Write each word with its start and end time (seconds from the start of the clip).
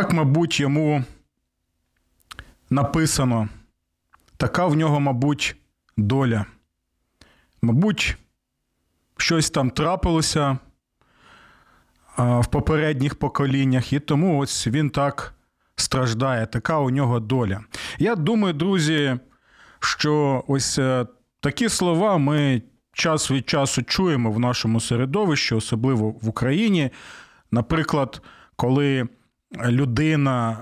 так, 0.00 0.12
мабуть, 0.12 0.60
йому 0.60 1.04
написано. 2.70 3.48
Така 4.36 4.66
в 4.66 4.76
нього, 4.76 5.00
мабуть, 5.00 5.56
доля. 5.96 6.46
Мабуть, 7.62 8.16
щось 9.16 9.50
там 9.50 9.70
трапилося 9.70 10.58
в 12.18 12.46
попередніх 12.46 13.14
поколіннях, 13.14 13.92
і 13.92 14.00
тому 14.00 14.38
ось 14.38 14.66
він 14.66 14.90
так 14.90 15.34
страждає. 15.76 16.46
Така 16.46 16.78
у 16.78 16.90
нього 16.90 17.20
доля. 17.20 17.60
Я 17.98 18.16
думаю, 18.16 18.54
друзі, 18.54 19.18
що 19.80 20.44
ось 20.48 20.78
е, 20.78 21.06
такі 21.40 21.68
слова 21.68 22.18
ми 22.18 22.62
час 22.92 23.30
від 23.30 23.48
часу 23.48 23.82
чуємо 23.82 24.32
в 24.32 24.40
нашому 24.40 24.80
середовищі, 24.80 25.54
особливо 25.54 26.10
в 26.10 26.28
Україні. 26.28 26.90
Наприклад, 27.50 28.22
коли 28.56 29.08
людина 29.64 30.58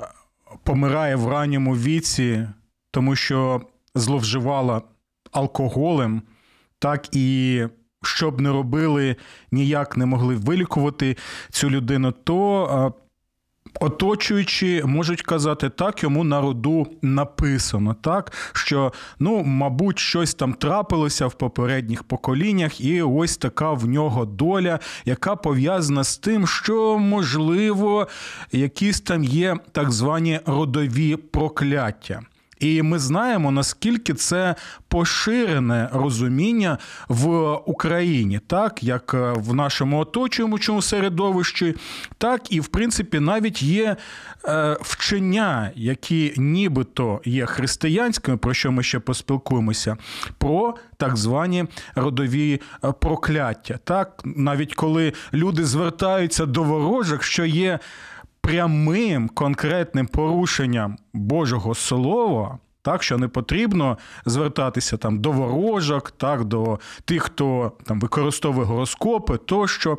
помирає 0.63 1.17
в 1.17 1.29
ранньому 1.29 1.77
віці, 1.77 2.49
тому 2.91 3.17
що 3.17 3.63
зловживала 3.95 4.83
алкоголем, 5.33 6.23
так 6.79 7.17
і 7.17 7.63
що 8.03 8.31
б 8.31 8.41
не 8.41 8.51
робили, 8.51 9.17
ніяк 9.53 9.97
не 9.97 10.07
могли 10.07 10.35
вилікувати 10.35 11.17
цю 11.51 11.71
людину, 11.71 12.13
то 12.13 12.95
Оточуючи, 13.81 14.83
можуть 14.85 15.23
казати, 15.23 15.69
так 15.69 16.03
йому 16.03 16.25
на 16.25 16.41
роду 16.41 16.87
написано, 17.03 17.97
так 18.01 18.33
що, 18.53 18.93
ну, 19.19 19.43
мабуть, 19.45 19.99
щось 19.99 20.35
там 20.35 20.53
трапилося 20.55 21.27
в 21.27 21.35
попередніх 21.35 22.03
поколіннях, 22.05 22.81
і 22.81 23.03
ось 23.03 23.37
така 23.37 23.73
в 23.73 23.87
нього 23.87 24.25
доля, 24.25 24.79
яка 25.05 25.37
пов'язана 25.37 26.05
з 26.05 26.19
тим, 26.19 26.47
що, 26.47 26.99
можливо, 26.99 28.09
якісь 28.53 29.01
там 29.01 29.25
є 29.25 29.57
так 29.73 29.91
звані 29.91 30.41
родові 30.47 31.17
прокляття. 31.17 32.21
І 32.61 32.83
ми 32.83 32.99
знаємо, 32.99 33.51
наскільки 33.51 34.15
це 34.15 34.55
поширене 34.89 35.89
розуміння 35.93 36.79
в 37.09 37.53
Україні, 37.53 38.41
так 38.47 38.83
як 38.85 39.15
е, 39.15 39.33
в 39.37 39.55
нашому 39.55 39.99
оточуючому 39.99 40.83
середовищі, 40.83 41.75
так 42.19 42.53
і 42.53 42.61
в 42.61 42.67
принципі 42.67 43.21
навіть 43.21 43.63
є 43.63 43.97
е, 44.45 44.77
вчення, 44.81 45.71
які 45.75 46.35
нібито 46.37 47.21
є 47.25 47.47
християнськими, 47.47 48.37
про 48.37 48.55
що 48.55 48.73
ми 48.73 48.83
ще 48.83 48.99
поспілкуємося, 48.99 49.97
про 50.39 50.75
так 50.97 51.17
звані 51.17 51.65
родові 51.95 52.61
е, 52.85 52.93
прокляття. 52.93 53.79
Так, 53.85 54.23
навіть 54.25 54.75
коли 54.75 55.13
люди 55.33 55.65
звертаються 55.65 56.47
до 56.47 56.63
ворожих, 56.63 57.23
що 57.23 57.45
є 57.45 57.79
прямим 58.41 59.29
конкретним 59.29 60.07
порушенням 60.07 60.97
Божого 61.13 61.75
Слова. 61.75 62.59
Так, 62.83 63.03
що 63.03 63.19
не 63.19 63.29
потрібно 63.29 63.99
звертатися 64.27 64.97
там 64.97 65.19
до 65.19 65.33
ворожок, 65.33 66.11
так, 66.11 66.45
до 66.45 66.79
тих, 67.05 67.23
хто 67.23 67.73
там 67.85 68.01
використовує 68.01 68.67
гороскопи, 68.67 69.37
тощо. 69.37 69.99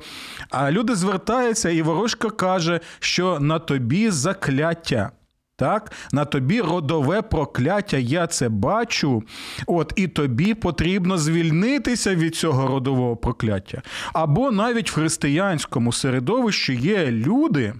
А 0.49 0.71
люди 0.71 0.95
звертаються, 0.95 1.69
і 1.69 1.81
ворожка 1.81 2.29
каже, 2.29 2.79
що 2.99 3.39
на 3.39 3.59
тобі 3.59 4.09
закляття. 4.09 5.11
Так, 5.55 5.91
на 6.11 6.25
тобі 6.25 6.61
родове 6.61 7.21
прокляття, 7.21 7.97
я 7.97 8.27
це 8.27 8.49
бачу. 8.49 9.23
От 9.67 9.93
і 9.95 10.07
тобі 10.07 10.53
потрібно 10.53 11.17
звільнитися 11.17 12.15
від 12.15 12.35
цього 12.35 12.67
родового 12.67 13.15
прокляття. 13.15 13.81
Або 14.13 14.51
навіть 14.51 14.91
в 14.91 14.93
християнському 14.93 15.93
середовищі 15.93 16.75
є 16.75 17.11
люди, 17.11 17.73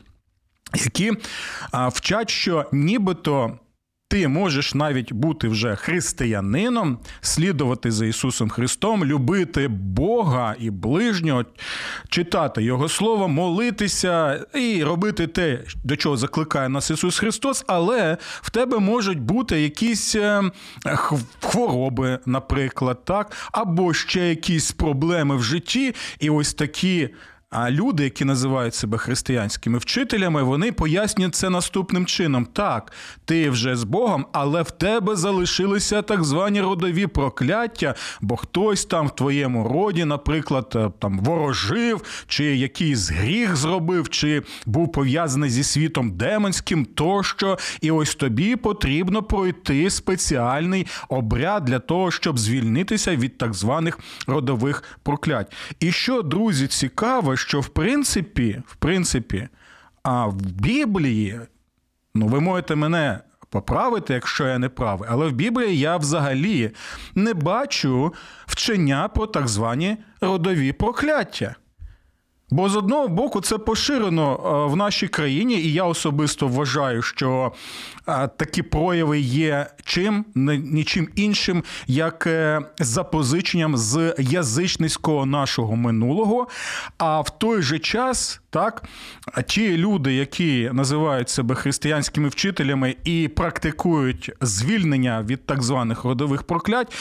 які 0.74 1.14
вчать, 1.74 2.30
що 2.30 2.66
нібито. 2.72 3.60
Ти 4.12 4.28
можеш 4.28 4.74
навіть 4.74 5.14
бути 5.14 5.48
вже 5.48 5.76
християнином, 5.76 6.98
слідувати 7.22 7.92
за 7.92 8.06
Ісусом 8.06 8.50
Христом, 8.50 9.06
любити 9.06 9.68
Бога 9.68 10.56
і 10.60 10.70
ближнього, 10.70 11.46
читати 12.10 12.64
Його 12.64 12.90
Слово, 12.90 13.28
молитися 13.28 14.46
і 14.56 14.84
робити 14.84 15.28
те, 15.28 15.60
до 15.84 15.96
чого 15.96 16.18
закликає 16.18 16.70
нас 16.70 16.92
Ісус 16.92 17.20
Христос, 17.20 17.64
але 17.68 18.18
в 18.22 18.50
тебе 18.50 18.80
можуть 18.80 19.20
бути 19.20 19.62
якісь 19.62 20.16
е, 20.16 20.42
хвороби, 21.40 22.20
наприклад, 22.26 23.06
так, 23.06 23.50
або 23.52 23.94
ще 23.94 24.30
якісь 24.30 24.72
проблеми 24.72 25.36
в 25.36 25.44
житті, 25.44 25.96
і 26.20 26.30
ось 26.30 26.54
такі 26.54 27.10
а 27.50 27.72
люди, 27.72 28.04
які 28.04 28.26
називають 28.26 28.76
себе 28.76 28.98
християнськими 28.98 29.78
вчителями, 29.78 30.44
вони 30.44 30.72
пояснюють 30.72 31.36
це 31.36 31.50
наступним 31.50 32.06
чином: 32.06 32.46
так, 32.46 32.92
ти 33.26 33.50
вже 33.50 33.76
з 33.76 33.84
Богом, 33.84 34.26
але 34.32 34.62
в 34.62 34.72
тебе 34.72 35.16
залишилися 35.16 36.02
так 36.02 36.24
звані 36.24 36.62
родові 36.62 37.08
прокляття, 37.08 37.96
бо 38.22 38.36
хтось 38.36 38.86
там 38.86 39.08
в 39.08 39.16
твоєму 39.16 39.68
роді, 39.68 40.06
наприклад, 40.06 40.74
е, 40.76 40.92
там 41.00 41.20
ворожив, 41.20 42.02
чи 42.28 42.44
якийсь 42.44 43.12
гріх 43.12 43.56
зробив, 43.56 44.10
чи 44.10 44.44
був 44.66 44.92
пов'язаний 44.92 45.50
зі 45.50 45.64
світом 45.64 46.12
демонським, 46.12 46.86
тощо. 46.86 47.58
І 47.82 47.92
ось 47.92 48.16
тобі 48.16 48.56
потрібно 48.56 49.24
пройти 49.24 49.90
спеціальний 49.90 50.88
обряд 51.10 51.66
для 51.66 51.80
того, 51.80 52.12
щоб 52.12 52.40
звільнитися 52.40 53.16
від 53.16 53.38
так 53.38 53.54
званих 53.54 54.00
родових 54.28 54.84
проклять. 55.04 55.54
І 55.80 55.92
що, 55.92 56.22
друзі, 56.22 56.68
цікаво 56.68 57.36
що 57.40 57.60
в 57.60 57.68
принципі, 57.68 58.62
в 58.68 58.76
принципі, 58.76 59.48
а 60.04 60.26
в 60.26 60.42
Біблії, 60.42 61.40
ну, 62.16 62.28
ви 62.28 62.40
можете 62.40 62.76
мене 62.76 63.20
поправити, 63.50 64.14
якщо 64.14 64.48
я 64.48 64.60
не 64.60 64.70
правий, 64.70 65.10
але 65.12 65.28
в 65.28 65.32
Біблії 65.32 65.80
я 65.80 65.98
взагалі 65.98 66.72
не 67.16 67.34
бачу 67.34 68.14
вчення 68.46 69.08
про 69.08 69.28
так 69.28 69.48
звані 69.48 69.98
родові 70.22 70.72
прокляття. 70.72 71.56
Бо 72.52 72.70
з 72.70 72.76
одного 72.76 73.08
боку 73.08 73.42
це 73.42 73.58
поширено 73.58 74.34
е, 74.34 74.74
в 74.74 74.76
нашій 74.76 75.08
країні, 75.08 75.56
і 75.56 75.74
я 75.74 75.84
особисто 75.84 76.48
вважаю, 76.48 77.02
що 77.02 77.52
е, 78.08 78.28
такі 78.38 78.62
прояви 78.62 79.20
є 79.20 79.68
чим 79.84 80.26
нічим 80.36 81.10
іншим, 81.16 81.64
як 81.88 82.28
е, 82.28 82.62
запозиченням 82.80 83.78
з 83.78 84.16
язичницького 84.20 85.26
нашого 85.26 85.76
минулого. 85.76 86.48
А 86.98 87.22
в 87.22 87.38
той 87.38 87.62
же 87.62 87.80
час, 87.80 88.42
так, 88.50 88.84
ті 89.48 89.78
люди, 89.78 90.14
які 90.14 90.70
називають 90.74 91.30
себе 91.30 91.56
християнськими 91.56 92.28
вчителями 92.28 92.96
і 93.04 93.28
практикують 93.28 94.32
звільнення 94.42 95.22
від 95.22 95.46
так 95.46 95.64
званих 95.64 96.04
родових 96.04 96.44
проклять, 96.44 96.94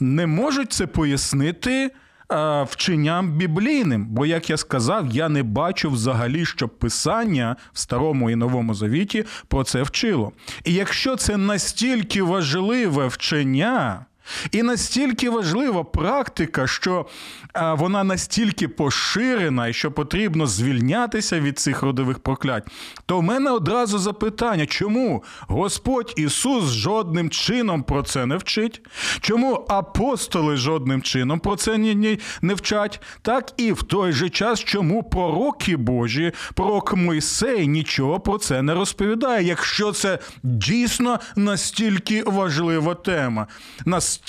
не 0.00 0.26
можуть 0.26 0.72
це 0.72 0.86
пояснити. 0.86 1.90
Е, 2.32 2.62
вченням 2.62 3.32
біблійним. 3.32 4.06
Бо, 4.06 4.26
як 4.26 4.50
я 4.50 4.56
сказав, 4.56 5.06
я 5.06 5.28
не 5.28 5.42
бачу 5.42 5.90
взагалі, 5.90 6.46
щоб 6.46 6.78
писання 6.78 7.56
в 7.72 7.78
старому 7.78 8.30
і 8.30 8.36
новому 8.36 8.74
завіті 8.74 9.24
про 9.48 9.64
це 9.64 9.82
вчило. 9.82 10.32
І 10.64 10.72
якщо 10.72 11.16
це 11.16 11.36
настільки 11.36 12.22
важливе 12.22 13.06
вчення. 13.06 14.06
І 14.52 14.62
настільки 14.62 15.30
важлива 15.30 15.84
практика, 15.84 16.66
що 16.66 17.06
вона 17.54 18.04
настільки 18.04 18.68
поширена 18.68 19.68
і 19.68 19.72
що 19.72 19.92
потрібно 19.92 20.46
звільнятися 20.46 21.40
від 21.40 21.58
цих 21.58 21.82
родових 21.82 22.18
проклять, 22.18 22.66
то 23.06 23.18
в 23.18 23.22
мене 23.22 23.50
одразу 23.50 23.98
запитання, 23.98 24.66
чому 24.66 25.24
Господь 25.40 26.14
Ісус 26.16 26.64
жодним 26.64 27.30
чином 27.30 27.82
про 27.82 28.02
це 28.02 28.26
не 28.26 28.36
вчить? 28.36 28.82
Чому 29.20 29.66
апостоли 29.68 30.56
жодним 30.56 31.02
чином 31.02 31.40
про 31.40 31.56
це 31.56 31.78
не 32.42 32.54
вчать? 32.54 33.00
Так 33.22 33.52
і 33.56 33.72
в 33.72 33.82
той 33.82 34.12
же 34.12 34.28
час, 34.28 34.60
чому 34.60 35.02
пророки 35.02 35.76
Божі, 35.76 36.32
пророк 36.54 36.94
Мойсей 36.96 37.66
нічого 37.66 38.20
про 38.20 38.38
це 38.38 38.62
не 38.62 38.74
розповідає, 38.74 39.46
якщо 39.46 39.92
це 39.92 40.18
дійсно 40.42 41.20
настільки 41.36 42.22
важлива 42.22 42.94
тема. 42.94 43.46
настільки 43.84 44.19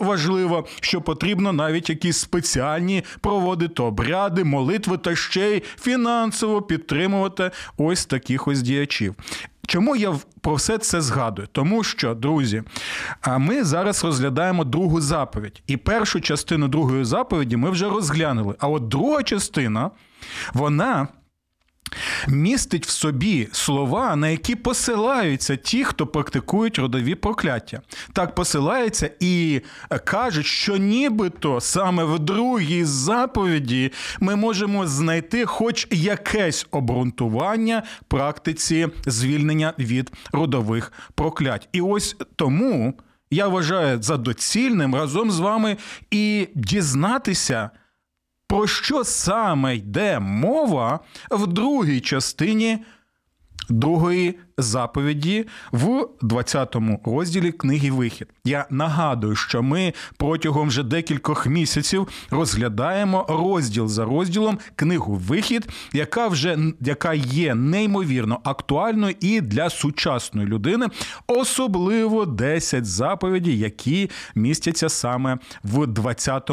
важлива, 0.00 0.64
що 0.80 1.00
потрібно 1.00 1.52
навіть 1.52 1.90
якісь 1.90 2.18
спеціальні 2.18 3.04
проводити 3.20 3.82
обряди, 3.82 4.44
молитви 4.44 4.98
та 4.98 5.16
ще 5.16 5.56
й 5.56 5.62
фінансово 5.80 6.62
підтримувати 6.62 7.50
ось 7.76 8.06
таких 8.06 8.48
ось 8.48 8.62
діячів. 8.62 9.14
Чому 9.66 9.96
я 9.96 10.14
про 10.40 10.54
все 10.54 10.78
це 10.78 11.00
згадую? 11.00 11.48
Тому 11.52 11.84
що, 11.84 12.14
друзі, 12.14 12.62
ми 13.38 13.64
зараз 13.64 14.04
розглядаємо 14.04 14.64
другу 14.64 15.00
заповідь. 15.00 15.62
І 15.66 15.76
першу 15.76 16.20
частину 16.20 16.68
другої 16.68 17.04
заповіді 17.04 17.56
ми 17.56 17.70
вже 17.70 17.88
розглянули. 17.88 18.54
А 18.58 18.68
от 18.68 18.88
друга 18.88 19.22
частина, 19.22 19.90
вона 20.54 21.08
містить 22.28 22.86
в 22.86 22.90
собі 22.90 23.48
слова, 23.52 24.16
на 24.16 24.28
які 24.28 24.54
посилаються 24.54 25.56
ті, 25.56 25.84
хто 25.84 26.06
практикують 26.06 26.78
родові 26.78 27.14
прокляття. 27.14 27.80
Так 28.12 28.34
посилаються 28.34 29.10
і 29.20 29.60
кажуть, 30.04 30.46
що 30.46 30.76
нібито 30.76 31.60
саме 31.60 32.04
в 32.04 32.18
другій 32.18 32.84
заповіді 32.84 33.92
ми 34.20 34.36
можемо 34.36 34.86
знайти 34.86 35.44
хоч 35.44 35.88
якесь 35.90 36.66
обґрунтування 36.70 37.82
практиці 38.08 38.88
звільнення 39.06 39.72
від 39.78 40.12
родових 40.32 40.92
проклять. 41.14 41.68
І 41.72 41.80
ось 41.80 42.16
тому 42.36 42.94
я 43.30 43.48
вважаю 43.48 44.02
за 44.02 44.16
доцільним 44.16 44.94
разом 44.94 45.30
з 45.30 45.38
вами 45.38 45.76
і 46.10 46.48
дізнатися. 46.54 47.70
Про 48.48 48.66
що 48.66 49.04
саме 49.04 49.76
йде 49.76 50.18
мова 50.18 51.00
в 51.30 51.46
другій 51.46 52.00
частині 52.00 52.78
другої 53.68 54.38
заповіді 54.58 55.46
в 55.72 56.06
20 56.22 56.76
розділі 57.04 57.52
книги 57.52 57.90
Вихід. 57.90 58.28
Я 58.44 58.66
нагадую, 58.70 59.36
що 59.36 59.62
ми 59.62 59.92
протягом 60.16 60.68
вже 60.68 60.82
декількох 60.82 61.46
місяців 61.46 62.08
розглядаємо 62.30 63.26
розділ 63.28 63.88
за 63.88 64.04
розділом 64.04 64.58
книгу 64.76 65.14
Вихід, 65.14 65.68
яка 65.92 66.28
вже 66.28 66.58
яка 66.80 67.14
є 67.14 67.54
неймовірно 67.54 68.40
актуальною 68.44 69.14
і 69.20 69.40
для 69.40 69.70
сучасної 69.70 70.48
людини, 70.48 70.86
особливо 71.26 72.26
10 72.26 72.86
заповідей, 72.86 73.58
які 73.58 74.10
містяться 74.34 74.88
саме 74.88 75.38
в 75.64 75.86
20 75.86 76.50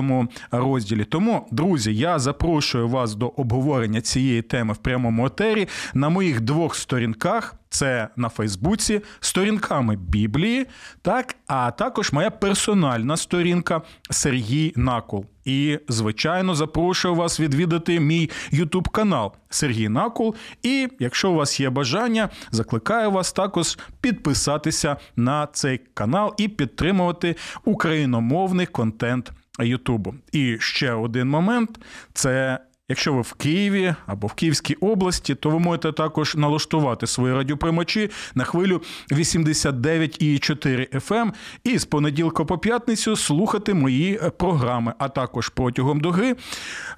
розділі. 0.52 1.04
Тому, 1.04 1.48
друзі, 1.52 1.96
я 1.96 2.20
запрошую 2.20 2.88
вас 2.88 3.16
до 3.16 3.28
обговорення 3.28 4.02
цієї 4.02 4.42
теми 4.42 4.74
в 4.74 4.78
прямому 4.78 5.26
етері 5.26 5.68
на 5.94 6.10
моїх 6.10 6.42
двох 6.42 6.76
сторінках 6.76 7.56
це 7.74 8.08
на 8.16 8.30
Фейсбуці, 8.30 9.02
сторінками 9.20 9.96
Біблії, 9.96 10.66
так, 11.02 11.36
а 11.48 11.72
також 11.72 12.12
моя 12.12 12.32
персональна 12.32 13.18
сторінка 13.18 13.82
Сергій 14.10 14.74
Накул. 14.76 15.26
І, 15.46 15.80
звичайно, 15.88 16.56
запрошую 16.56 17.16
вас 17.16 17.40
відвідати 17.40 18.00
мій 18.00 18.30
Ютуб 18.52 18.90
канал 18.90 19.34
Сергій 19.50 19.90
Накул. 19.90 20.36
І 20.64 20.88
якщо 21.00 21.32
у 21.32 21.36
вас 21.36 21.60
є 21.60 21.70
бажання, 21.70 22.30
закликаю 22.52 23.12
вас 23.12 23.32
також 23.34 23.78
підписатися 24.02 24.98
на 25.16 25.48
цей 25.54 25.78
канал 25.94 26.34
і 26.38 26.48
підтримувати 26.48 27.36
україномовний 27.66 28.66
контент 28.66 29.32
Ютубу. 29.60 30.16
І 30.32 30.58
ще 30.60 30.94
один 30.94 31.30
момент 31.30 31.80
це 32.14 32.60
Якщо 32.90 33.14
ви 33.14 33.22
в 33.22 33.34
Києві 33.34 33.96
або 34.06 34.28
в 34.28 34.34
Київській 34.34 34.74
області, 34.74 35.36
то 35.36 35.50
ви 35.50 35.60
можете 35.60 35.92
також 35.92 36.36
налаштувати 36.36 37.08
свої 37.08 37.34
радіоприймачі 37.34 38.10
на 38.36 38.44
хвилю 38.44 38.82
89,4 39.12 40.96
FM 40.96 41.16
ем 41.16 41.34
і 41.64 41.78
з 41.78 41.86
понеділка 41.86 42.46
по 42.46 42.58
п'ятницю 42.58 43.16
слухати 43.16 43.74
мої 43.74 44.20
е, 44.24 44.30
програми, 44.30 44.94
а 44.98 45.10
також 45.10 45.50
протягом 45.50 46.00
доги 46.00 46.36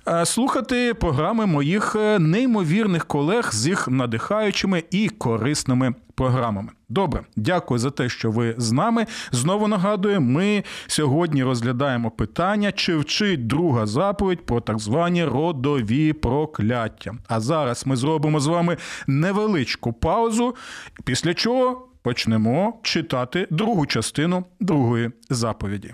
е, 0.08 0.26
слухати 0.26 0.94
програми 0.94 1.46
моїх 1.46 1.96
е, 1.96 2.20
неймовірних 2.20 3.06
колег 3.06 3.50
з 3.54 3.68
їх 3.68 3.88
надихаючими 3.88 4.84
і 4.92 5.10
корисними 5.10 5.94
програмами. 6.16 6.70
Добре, 6.90 7.24
дякую 7.36 7.80
за 7.80 7.92
те, 7.92 8.10
що 8.10 8.32
ви 8.32 8.56
з 8.58 8.72
нами. 8.72 9.06
Знову 9.32 9.68
нагадую, 9.68 10.22
ми 10.22 10.64
сьогодні 10.88 11.44
розглядаємо 11.44 12.12
питання, 12.12 12.72
чи 12.72 12.98
вчить 12.98 13.48
друга 13.48 13.86
заповідь 13.86 14.46
про 14.46 14.62
так 14.62 14.80
звані 14.80 15.26
родові 15.26 16.14
прокляття. 16.14 17.14
А 17.28 17.40
зараз 17.40 17.86
ми 17.86 17.96
зробимо 17.96 18.40
з 18.40 18.48
вами 18.48 18.78
невеличку 19.08 19.94
паузу, 19.94 20.56
після 21.04 21.34
чого 21.34 21.88
почнемо 22.02 22.80
читати 22.84 23.48
другу 23.52 23.86
частину 23.86 24.46
другої 24.60 25.12
заповіді. 25.30 25.94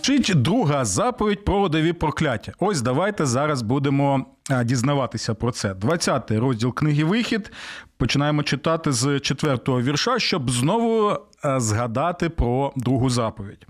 Вчить 0.00 0.32
друга 0.34 0.84
заповідь 0.84 1.44
про 1.44 1.54
родові 1.54 1.92
прокляття. 1.92 2.52
Ось 2.58 2.82
давайте 2.82 3.26
зараз 3.26 3.62
будемо 3.62 4.26
дізнаватися 4.64 5.34
про 5.34 5.52
це. 5.52 5.72
20-й 5.72 6.36
розділ 6.36 6.74
книги 6.74 7.04
Вихід. 7.04 7.52
Починаємо 7.96 8.42
читати 8.42 8.92
з 8.92 9.06
4-го 9.06 9.82
вірша, 9.82 10.18
щоб 10.18 10.50
знову 10.50 11.16
згадати 11.56 12.28
про 12.28 12.72
другу 12.76 13.10
заповідь. 13.10 13.66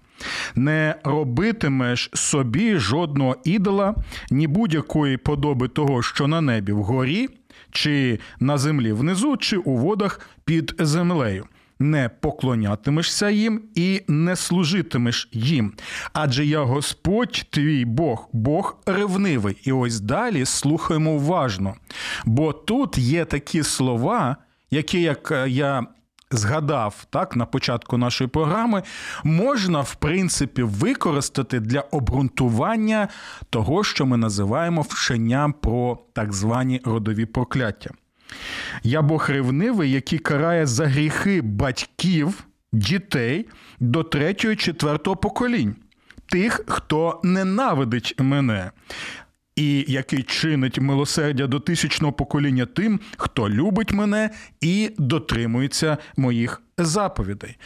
Не 0.54 0.94
робитимеш 1.04 2.10
собі 2.14 2.76
жодного 2.76 3.36
ідола, 3.44 3.94
ні 4.30 4.46
будь-якої 4.46 5.16
подоби 5.16 5.68
того, 5.68 6.02
що 6.02 6.26
на 6.26 6.40
небі 6.40 6.72
вгорі, 6.72 7.28
чи 7.70 8.18
на 8.40 8.58
землі 8.58 8.92
внизу, 8.92 9.36
чи 9.36 9.56
у 9.56 9.76
водах 9.76 10.20
під 10.44 10.74
землею 10.78 11.46
не 11.80 12.08
поклонятимешся 12.08 13.30
їм 13.30 13.62
і 13.74 14.02
не 14.08 14.36
служитимеш 14.36 15.28
їм. 15.32 15.72
Адже 16.12 16.46
я 16.46 16.62
Господь 16.62 17.46
твій 17.50 17.84
Бог, 17.84 18.28
Бог 18.32 18.78
ревнивий. 18.86 19.56
І 19.64 19.72
ось 19.72 20.00
далі 20.00 20.44
слухаємо 20.44 21.10
уважно. 21.10 21.74
Бо 22.24 22.52
тут 22.52 22.98
є 22.98 23.24
такі 23.24 23.62
слова, 23.62 24.36
які, 24.70 25.00
як 25.00 25.30
е, 25.30 25.48
я 25.48 25.86
згадав 26.30 27.06
так 27.10 27.36
на 27.36 27.46
початку 27.46 27.98
нашої 27.98 28.28
програми, 28.28 28.82
можна 29.24 29.80
в 29.80 29.94
принципі 29.94 30.62
використати 30.62 31.60
для 31.60 31.80
обґрунтування 31.80 33.08
того, 33.50 33.84
що 33.84 34.06
ми 34.06 34.16
називаємо 34.16 34.82
вченням 34.82 35.52
про 35.52 35.98
так 36.12 36.32
звані 36.32 36.80
родові 36.84 37.26
прокляття. 37.26 37.90
Я 38.82 39.02
Бог 39.02 39.30
ревнивий, 39.30 39.90
який 39.90 40.18
карає 40.18 40.66
за 40.66 40.86
гріхи 40.86 41.42
батьків, 41.42 42.44
дітей 42.72 43.48
до 43.80 44.02
третього, 44.02 44.54
четвертого 44.54 45.16
поколінь, 45.16 45.76
тих, 46.26 46.64
хто 46.66 47.20
ненавидить 47.22 48.14
мене 48.18 48.70
і 49.60 49.84
який 49.88 50.22
чинить 50.22 50.80
милосердя 50.80 51.46
до 51.46 51.60
тисячного 51.60 52.12
покоління 52.12 52.66
тим, 52.66 53.00
хто 53.16 53.48
любить 53.48 53.92
мене 53.92 54.30
і 54.60 54.90
дотримується 54.98 55.98
моїх 56.16 56.62
заповідей. 56.78 57.56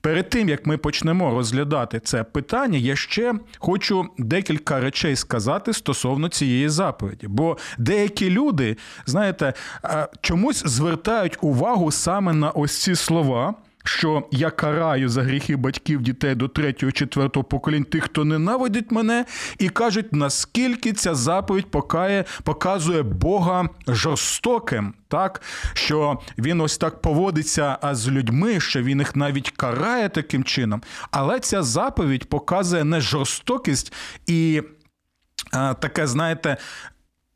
Перед 0.00 0.28
тим 0.28 0.48
як 0.48 0.66
ми 0.66 0.76
почнемо 0.76 1.30
розглядати 1.30 2.00
це 2.00 2.24
питання, 2.24 2.78
я 2.78 2.96
ще 2.96 3.34
хочу 3.58 4.08
декілька 4.18 4.80
речей 4.80 5.16
сказати 5.16 5.72
стосовно 5.72 6.28
цієї 6.28 6.68
заповіді. 6.68 7.26
Бо 7.28 7.56
деякі 7.78 8.30
люди, 8.30 8.76
знаєте, 9.06 9.52
чомусь 10.20 10.62
звертають 10.66 11.38
увагу 11.40 11.90
саме 11.90 12.32
на 12.32 12.50
ось 12.50 12.82
ці 12.82 12.94
слова 12.94 13.54
що 13.84 14.28
я 14.30 14.50
караю 14.50 15.08
за 15.08 15.22
гріхи 15.22 15.56
батьків 15.56 16.02
дітей 16.02 16.34
до 16.34 16.48
третього, 16.48 16.92
четвертого 16.92 17.44
поколінь 17.44 17.84
тих, 17.84 18.04
хто 18.04 18.24
ненавидить 18.24 18.90
мене, 18.90 19.24
і 19.58 19.68
кажуть, 19.68 20.12
наскільки 20.12 20.92
ця 20.92 21.14
заповідь 21.14 21.70
покає, 21.70 22.24
показує 22.42 23.02
Бога 23.02 23.68
жорстоким, 23.88 24.94
так 25.08 25.42
що 25.74 26.18
він 26.38 26.60
ось 26.60 26.78
так 26.78 27.02
поводиться 27.02 27.78
з 27.92 28.08
людьми, 28.08 28.60
що 28.60 28.82
він 28.82 28.98
їх 28.98 29.16
навіть 29.16 29.50
карає 29.50 30.08
таким 30.08 30.44
чином. 30.44 30.82
Але 31.10 31.40
ця 31.40 31.62
заповідь 31.62 32.24
показує 32.24 32.84
не 32.84 33.00
жорстокість 33.00 33.92
і. 34.26 34.62
Таке, 35.80 36.06
знаєте, 36.06 36.56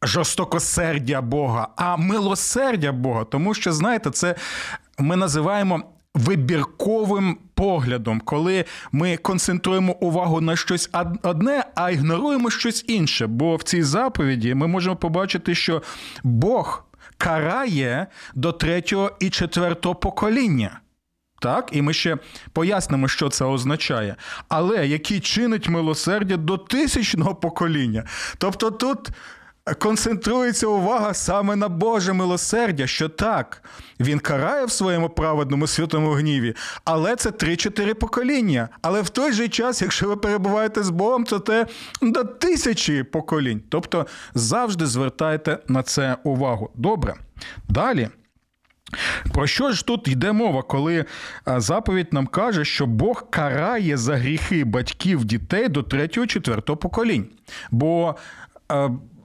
жорстокосердя 0.02 1.20
Бога, 1.20 1.68
а 1.76 1.96
милосердя 1.96 2.92
Бога. 2.92 3.24
Тому 3.24 3.54
що, 3.54 3.72
знаєте, 3.72 4.10
це 4.10 4.34
ми 4.98 5.16
називаємо. 5.16 5.93
Вибірковим 6.14 7.38
поглядом, 7.54 8.21
коли 8.21 8.64
ми 8.92 9.16
концентруємо 9.16 9.92
увагу 9.92 10.40
на 10.40 10.56
щось 10.56 10.90
одне, 11.23 11.64
а 11.75 11.90
ігноруємо 11.90 12.50
щось 12.50 12.85
інше. 12.88 13.26
Бо 13.26 13.56
в 13.56 13.62
цій 13.62 13.83
заповіді 13.83 14.54
ми 14.54 14.66
можемо 14.66 14.97
побачити, 14.97 15.54
що 15.54 15.83
Бог 16.23 16.85
карає 17.18 18.06
до 18.35 18.52
третього 18.52 19.11
і 19.21 19.30
четвертого 19.30 19.94
покоління. 19.94 20.80
Так, 21.40 21.68
і 21.73 21.83
ми 21.83 21.92
ще 21.92 22.18
пояснимо, 22.52 23.09
що 23.09 23.28
це 23.28 23.44
означає. 23.44 24.16
Але 24.49 24.87
який 24.87 25.21
чинить 25.21 25.68
милосердя 25.68 26.37
до 26.37 26.59
тисячного 26.59 27.35
покоління. 27.35 28.04
Тобто 28.38 28.71
тут 28.71 29.09
концентрується 29.73 30.66
увага 30.66 31.14
саме 31.14 31.56
на 31.56 31.68
Боже 31.68 32.12
милосердя, 32.12 32.87
що 32.87 33.09
так, 33.09 33.62
він 34.00 34.18
карає 34.18 34.64
в 34.64 34.71
своєму 34.71 35.09
праведному 35.09 35.66
святому 35.66 36.11
гніві, 36.11 36.54
але 36.85 37.16
це 37.16 37.30
3-4 37.30 37.94
покоління. 37.94 38.68
Але 38.83 39.02
в 39.02 39.09
той 39.09 39.33
же 39.33 39.49
час, 39.49 39.83
якщо 39.83 40.09
ви 40.09 40.16
перебуваєте 40.16 40.83
з 40.83 40.90
Богом, 40.90 41.26
це 41.26 41.66
до 42.02 42.25
тисячі 42.25 43.02
поколінь. 43.02 43.62
Тобто 43.68 44.06
завжди 44.35 44.87
звертайте 44.87 45.59
на 45.68 45.83
це 45.83 46.16
увагу. 46.25 46.71
Добре. 46.75 47.14
Далі. 47.68 48.09
Про 49.33 49.47
що 49.47 49.73
ж 49.73 49.87
тут 49.87 50.09
йде 50.09 50.33
мова, 50.33 50.62
коли 50.62 51.04
заповідь 51.47 52.12
нам 52.12 52.26
каже, 52.26 52.64
що 52.64 52.87
Бог 52.87 53.30
карає 53.30 53.97
за 53.97 54.16
гріхи 54.16 54.64
батьків 54.64 55.25
дітей 55.25 55.68
до 55.68 55.80
3-4 55.80 56.76
поколінь? 56.76 57.26
Бо 57.71 58.16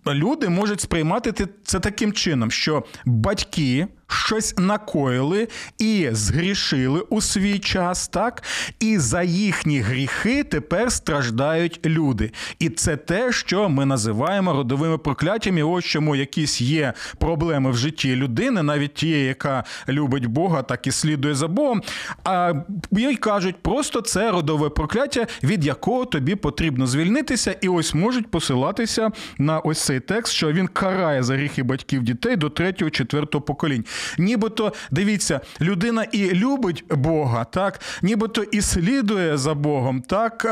люди 0.07 0.49
можуть 0.49 0.81
сприймати 0.81 1.47
це 1.63 1.79
таким 1.79 2.13
чином, 2.13 2.51
що 2.51 2.83
батьки 3.05 3.87
щось 4.09 4.57
накоїли 4.57 5.47
і 5.79 6.09
згрішили 6.11 6.99
у 6.99 7.21
свій 7.21 7.59
час, 7.59 8.07
так? 8.07 8.43
І 8.79 8.97
за 8.97 9.23
їхні 9.23 9.79
гріхи 9.79 10.43
тепер 10.43 10.91
страждають 10.91 11.79
люди. 11.85 12.31
І 12.59 12.69
це 12.69 12.97
те, 12.97 13.31
що 13.31 13.69
ми 13.69 13.85
називаємо 13.85 14.53
родовими 14.53 14.97
прокляттями. 14.97 15.63
Ось 15.63 15.85
чому 15.85 16.15
якісь 16.15 16.61
є 16.61 16.93
проблеми 17.17 17.71
в 17.71 17.77
житті 17.77 18.15
людини, 18.15 18.63
навіть 18.63 18.93
тієї, 18.93 19.25
яка 19.25 19.63
любить 19.89 20.25
Бога, 20.25 20.61
так 20.61 20.87
і 20.87 20.91
слідує 20.91 21.35
за 21.35 21.47
Богом. 21.47 21.81
А 22.23 22.53
їй 22.91 23.15
кажуть, 23.15 23.55
просто 23.61 24.01
це 24.01 24.31
родове 24.31 24.69
прокляття, 24.69 25.27
від 25.43 25.65
якого 25.65 26.05
тобі 26.05 26.35
потрібно 26.35 26.87
звільнитися, 26.87 27.55
і 27.61 27.67
ось 27.67 27.93
можуть 27.93 28.31
посилатися 28.31 29.11
на 29.37 29.59
ось 29.59 29.81
цей 29.81 29.99
текст, 29.99 30.33
що 30.33 30.51
він 30.51 30.67
карає 30.67 31.23
за 31.23 31.35
гріхи 31.35 31.63
батьків 31.63 32.03
дітей 32.03 32.35
до 32.35 32.49
третього, 32.49 32.91
четвертого 32.91 33.41
поколінь 33.41 33.85
нібито 34.17 34.73
дивіться, 34.91 35.41
людина 35.61 36.03
і 36.03 36.31
любить 36.31 36.83
Бога, 36.89 37.43
так, 37.43 37.79
нібито 38.01 38.43
і 38.43 38.61
слідує 38.61 39.37
за 39.37 39.53
Богом, 39.53 40.01
так 40.01 40.45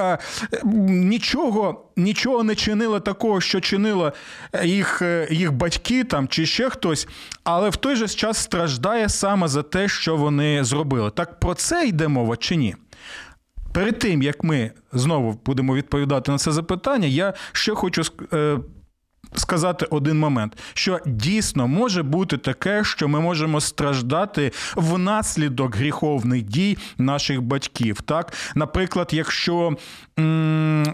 нічого. 0.88 1.84
Нічого 2.00 2.44
не 2.44 2.56
чинило 2.56 3.00
такого, 3.00 3.42
що 3.42 3.60
чинило 3.60 4.14
їх 4.64 5.02
їх 5.30 5.54
батьки 5.54 6.04
там 6.04 6.28
чи 6.28 6.46
ще 6.46 6.70
хтось, 6.70 7.08
але 7.44 7.70
в 7.70 7.76
той 7.76 7.96
же 7.96 8.08
час 8.08 8.38
страждає 8.38 9.10
саме 9.10 9.48
за 9.48 9.64
те, 9.64 9.88
що 9.88 10.16
вони 10.16 10.64
зробили. 10.64 11.12
Так 11.12 11.40
про 11.40 11.54
це 11.54 11.88
йде 11.88 12.08
мова 12.08 12.38
чи 12.38 12.56
ні? 12.56 12.76
Перед 13.74 14.00
тим 14.00 14.22
як 14.22 14.44
ми 14.44 14.72
знову 14.94 15.40
будемо 15.46 15.76
відповідати 15.76 16.32
на 16.32 16.38
це 16.38 16.52
запитання, 16.52 17.08
я 17.08 17.34
ще 17.52 17.76
хочу 17.76 18.02
е, 18.34 18.58
сказати 19.36 19.86
один 19.90 20.20
момент, 20.20 20.58
що 20.74 21.00
дійсно 21.06 21.68
може 21.68 22.04
бути 22.04 22.38
таке, 22.38 22.84
що 22.84 23.08
ми 23.08 23.20
можемо 23.20 23.62
страждати 23.62 24.52
внаслідок 24.76 25.76
гріховних 25.76 26.44
дій 26.44 26.78
наших 26.98 27.42
батьків. 27.42 28.02
Так, 28.02 28.34
наприклад, 28.56 29.10
якщо. 29.12 29.78
М- 30.20 30.94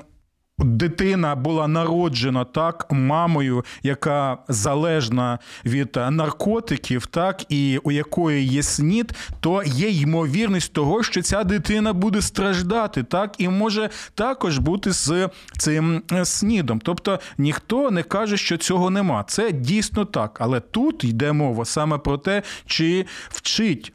Дитина 0.83 1.35
була 1.35 1.67
народжена 1.67 2.45
так 2.45 2.87
мамою, 2.91 3.65
яка 3.83 4.37
залежна 4.47 5.39
від 5.65 5.99
наркотиків, 6.09 7.05
так 7.05 7.45
і 7.49 7.79
у 7.83 7.91
якої 7.91 8.45
є 8.45 8.63
снід, 8.63 9.13
то 9.39 9.63
є 9.65 9.89
ймовірність 9.89 10.73
того, 10.73 11.03
що 11.03 11.21
ця 11.21 11.43
дитина 11.43 11.93
буде 11.93 12.21
страждати, 12.21 13.03
так 13.03 13.35
і 13.37 13.49
може 13.49 13.89
також 14.15 14.57
бути 14.57 14.91
з 14.91 15.29
цим 15.57 16.03
е, 16.11 16.25
снідом. 16.25 16.79
Тобто 16.83 17.19
ніхто 17.37 17.91
не 17.91 18.03
каже, 18.03 18.37
що 18.37 18.57
цього 18.57 18.89
нема. 18.89 19.23
Це 19.27 19.51
дійсно 19.51 20.05
так. 20.05 20.37
Але 20.41 20.59
тут 20.59 21.03
йде 21.03 21.31
мова 21.31 21.65
саме 21.65 21.97
про 21.97 22.17
те, 22.17 22.43
чи 22.65 23.05
вчить 23.29 23.93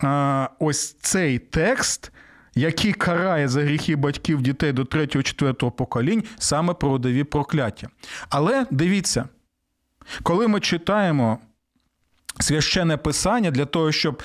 а, 0.00 0.48
ось 0.58 0.96
цей 1.00 1.38
текст 1.38 2.12
який 2.54 2.92
карає 2.92 3.48
за 3.48 3.62
гріхи 3.62 3.96
батьків 3.96 4.42
дітей 4.42 4.72
до 4.72 4.82
3-4 4.82 5.70
поколінь 5.70 6.24
саме 6.38 6.74
про 6.74 6.88
родові 6.88 7.24
прокляття. 7.24 7.88
Але 8.28 8.66
дивіться, 8.70 9.28
коли 10.22 10.48
ми 10.48 10.60
читаємо 10.60 11.38
священне 12.40 12.96
писання 12.96 13.50
для 13.50 13.64
того, 13.64 13.92
щоб 13.92 14.22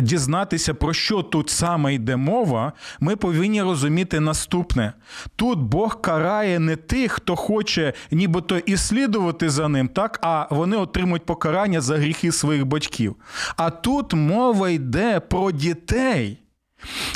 дізнатися, 0.00 0.74
про 0.74 0.92
що 0.92 1.22
тут 1.22 1.50
саме 1.50 1.94
йде 1.94 2.16
мова, 2.16 2.72
ми 3.00 3.16
повинні 3.16 3.62
розуміти 3.62 4.20
наступне: 4.20 4.92
тут 5.36 5.58
Бог 5.58 6.00
карає 6.00 6.58
не 6.58 6.76
тих, 6.76 7.12
хто 7.12 7.36
хоче 7.36 7.92
нібито 8.10 8.58
і 8.58 8.76
слідувати 8.76 9.50
за 9.50 9.68
ним, 9.68 9.88
так, 9.88 10.18
а 10.22 10.46
вони 10.50 10.76
отримують 10.76 11.26
покарання 11.26 11.80
за 11.80 11.96
гріхи 11.96 12.32
своїх 12.32 12.66
батьків. 12.66 13.16
А 13.56 13.70
тут 13.70 14.14
мова 14.14 14.70
йде 14.70 15.20
про 15.20 15.52
дітей 15.52 16.39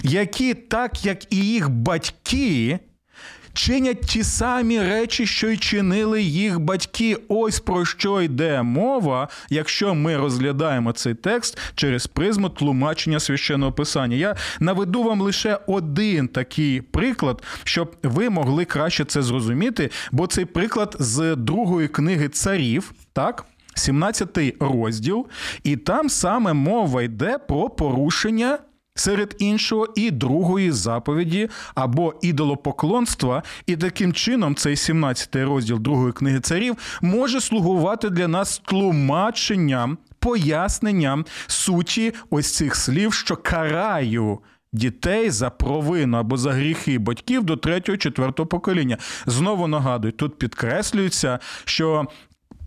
які, 0.02 0.54
так 0.54 1.04
як 1.04 1.33
і 1.33 1.37
їх 1.37 1.71
батьки, 1.71 2.78
чинять 3.54 4.00
ті 4.00 4.25
самі 4.25 4.80
речі, 4.80 5.26
що 5.26 5.49
й 5.49 5.56
чинили 5.56 6.23
їх 6.23 6.61
батьки. 6.61 7.16
Ось 7.28 7.61
про 7.61 7.85
що 7.85 8.23
йде 8.23 8.62
мова, 8.62 9.28
якщо 9.50 9.94
ми 9.94 10.16
розглядаємо 10.16 10.92
цей 10.92 11.14
текст 11.14 11.59
через 11.75 12.06
призму 12.06 12.49
тлумачення 12.49 13.21
священного 13.21 13.73
писання. 13.73 14.16
Я 14.16 14.37
наведу 14.61 15.02
вам 15.02 15.21
лише 15.21 15.59
один 15.66 16.28
такий 16.28 16.80
приклад, 16.80 17.42
щоб 17.64 17.97
ви 18.02 18.30
могли 18.30 18.64
краще 18.64 19.04
це 19.04 19.23
зрозуміти, 19.23 19.90
бо 20.12 20.26
цей 20.26 20.44
приклад 20.44 20.97
з 20.99 21.37
другої 21.37 21.88
книги 21.88 22.28
царів, 22.28 22.92
так. 23.12 23.44
17 23.76 24.38
розділ, 24.61 25.26
і 25.64 25.76
там 25.76 26.09
саме 26.09 26.52
мова 26.52 27.02
йде 27.02 27.38
про 27.38 27.71
порушення 27.71 28.59
Серед 28.96 29.36
іншого, 29.38 29.88
і 29.94 30.10
другої 30.10 30.70
заповіді 30.70 31.48
або 31.74 32.14
ідолопоклонства, 32.22 33.42
і 33.66 33.76
таким 33.76 34.12
чином 34.12 34.54
цей 34.54 34.76
17 34.76 35.36
розділ 35.36 35.78
другої 35.78 36.12
книги 36.12 36.40
царів 36.40 36.76
може 37.02 37.40
слугувати 37.40 38.10
для 38.10 38.28
нас 38.28 38.62
тлумаченням, 38.64 39.98
поясненням 40.18 41.26
суті 41.46 42.14
ось 42.30 42.54
цих 42.54 42.76
слів, 42.76 43.14
що 43.14 43.36
караю. 43.36 44.38
Дітей 44.72 45.30
за 45.30 45.50
провину 45.50 46.16
або 46.16 46.36
за 46.36 46.52
гріхи 46.52 46.98
батьків 46.98 47.44
до 47.44 47.56
третього, 47.56 47.98
четвертого 47.98 48.46
покоління. 48.46 48.98
Знову 49.26 49.66
нагадую, 49.66 50.12
тут 50.12 50.38
підкреслюється, 50.38 51.38
що 51.64 52.06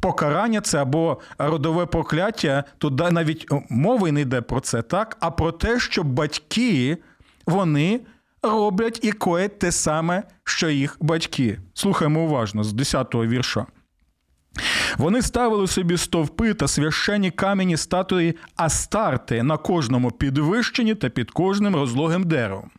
покарання 0.08 0.62
це 0.62 0.82
або 0.82 1.18
родове 1.38 1.86
прокляття, 1.86 2.64
тут 2.78 3.12
навіть 3.12 3.48
мови 3.70 4.12
не 4.12 4.22
йде 4.22 4.42
про 4.42 4.60
це, 4.60 4.82
так, 4.82 5.18
а 5.20 5.32
про 5.32 5.52
те, 5.52 5.80
що 5.80 6.04
батьки 6.04 6.98
вони 7.46 8.00
роблять 8.44 9.00
і 9.04 9.12
коять 9.12 9.60
те 9.60 9.72
саме, 9.72 10.24
що 10.44 10.70
їх 10.70 10.98
батьки. 11.00 11.60
Слухаємо 11.74 12.22
уважно 12.22 12.64
з 12.64 12.74
10-го 12.74 13.26
вірша. 13.26 13.66
Вони 14.98 15.22
ставили 15.22 15.68
собі 15.68 15.98
стовпи 15.98 16.54
та 16.54 16.68
священні 16.68 17.32
камені 17.32 17.78
статуї 17.78 18.36
Астарти 18.56 19.44
на 19.44 19.58
кожному 19.58 20.12
підвищенні 20.12 20.96
та 20.96 21.10
під 21.10 21.32
кожним 21.32 21.76
розлогим 21.76 22.24
деревом. 22.24 22.70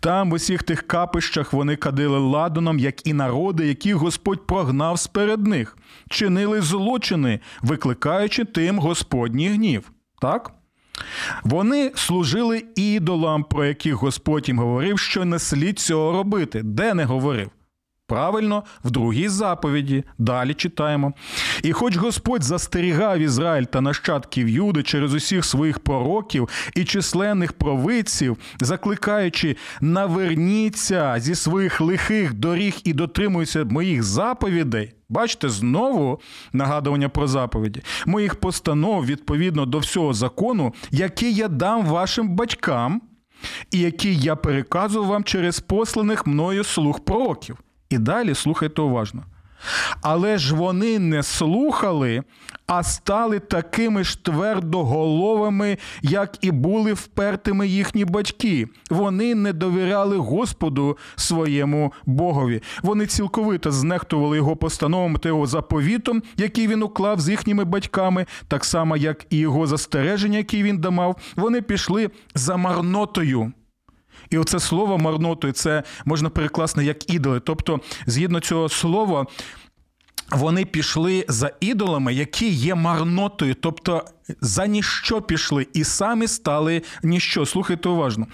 Там, 0.00 0.30
в 0.30 0.34
усіх 0.34 0.62
тих 0.62 0.82
капищах, 0.82 1.52
вони 1.52 1.76
кадили 1.76 2.18
ладаном, 2.18 2.78
як 2.78 3.06
і 3.06 3.12
народи, 3.12 3.66
яких 3.66 3.94
Господь 3.94 4.46
прогнав 4.46 4.98
сперед 4.98 5.46
них, 5.46 5.76
чинили 6.08 6.60
злочини, 6.60 7.40
викликаючи 7.62 8.44
тим 8.44 8.78
Господній 8.78 9.48
гнів. 9.48 9.92
Так? 10.20 10.52
Вони 11.44 11.92
служили 11.94 12.64
ідолам, 12.76 13.44
про 13.44 13.64
яких 13.64 13.94
Господь 13.94 14.48
їм 14.48 14.58
говорив, 14.58 14.98
що 14.98 15.24
не 15.24 15.38
слід 15.38 15.78
цього 15.78 16.12
робити. 16.12 16.62
Де 16.62 16.94
не 16.94 17.04
говорив? 17.04 17.50
Правильно, 18.12 18.64
в 18.84 18.90
другій 18.90 19.28
заповіді. 19.28 20.04
Далі 20.18 20.54
читаємо. 20.54 21.12
І 21.62 21.72
хоч 21.72 21.96
Господь 21.96 22.42
застерігав 22.42 23.18
Ізраїль 23.18 23.64
та 23.64 23.80
нащадків 23.80 24.48
Юди 24.48 24.82
через 24.82 25.14
усіх 25.14 25.44
своїх 25.44 25.78
пророків 25.78 26.48
і 26.74 26.84
численних 26.84 27.52
провидців, 27.52 28.36
закликаючи 28.60 29.56
наверніться 29.80 31.14
зі 31.18 31.34
своїх 31.34 31.80
лихих 31.80 32.34
доріг 32.34 32.76
і 32.84 32.92
дотримуйся 32.92 33.64
моїх 33.64 34.02
заповідей. 34.02 34.92
Бачите, 35.08 35.48
знову 35.48 36.20
нагадування 36.52 37.08
про 37.08 37.26
заповіді, 37.26 37.82
моїх 38.06 38.34
постанов 38.34 39.06
відповідно 39.06 39.66
до 39.66 39.78
всього 39.78 40.14
закону, 40.14 40.74
який 40.90 41.34
я 41.34 41.48
дам 41.48 41.86
вашим 41.86 42.28
батькам, 42.28 43.02
і 43.70 43.78
який 43.78 44.18
я 44.18 44.36
переказував 44.36 45.08
вам 45.08 45.24
через 45.24 45.60
посланих 45.60 46.26
мною 46.26 46.64
слух 46.64 47.04
пророків. 47.04 47.58
І 47.92 47.98
далі 47.98 48.34
слухайте 48.34 48.82
уважно. 48.82 49.22
Але 50.02 50.38
ж 50.38 50.54
вони 50.54 50.98
не 50.98 51.22
слухали, 51.22 52.22
а 52.66 52.82
стали 52.82 53.38
такими 53.38 54.04
ж 54.04 54.24
твердоголовими, 54.24 55.78
як 56.02 56.38
і 56.40 56.50
були 56.50 56.92
впертими 56.92 57.68
їхні 57.68 58.04
батьки. 58.04 58.68
Вони 58.90 59.34
не 59.34 59.52
довіряли 59.52 60.16
Господу 60.16 60.96
своєму 61.16 61.92
Богові. 62.06 62.62
Вони 62.82 63.06
цілковито 63.06 63.70
знехтували 63.70 64.36
його 64.36 64.56
постановами 64.56 65.18
та 65.18 65.28
його 65.28 65.46
заповітом, 65.46 66.22
який 66.36 66.68
він 66.68 66.82
уклав 66.82 67.20
з 67.20 67.28
їхніми 67.28 67.64
батьками, 67.64 68.26
так 68.48 68.64
само, 68.64 68.96
як 68.96 69.26
і 69.30 69.36
його 69.36 69.66
застереження, 69.66 70.38
які 70.38 70.62
він 70.62 70.78
дамав. 70.78 71.16
Вони 71.36 71.62
пішли 71.62 72.10
за 72.34 72.56
марнотою. 72.56 73.52
І 74.32 74.38
оце 74.38 74.60
слово 74.60 74.98
марнотою 74.98 75.52
це 75.52 75.82
можна 76.04 76.30
перекласти 76.30 76.84
як 76.84 77.10
ідоли. 77.10 77.40
Тобто, 77.40 77.80
згідно 78.06 78.40
цього 78.40 78.68
слова, 78.68 79.26
вони 80.30 80.64
пішли 80.64 81.24
за 81.28 81.50
ідолами, 81.60 82.14
які 82.14 82.48
є 82.48 82.74
марнотою, 82.74 83.54
тобто 83.54 84.04
за 84.40 84.66
ніщо 84.66 85.22
пішли, 85.22 85.66
і 85.74 85.84
самі 85.84 86.28
стали 86.28 86.82
ніщо. 87.02 87.46
Слухайте 87.46 87.88
уважно. 87.88 88.26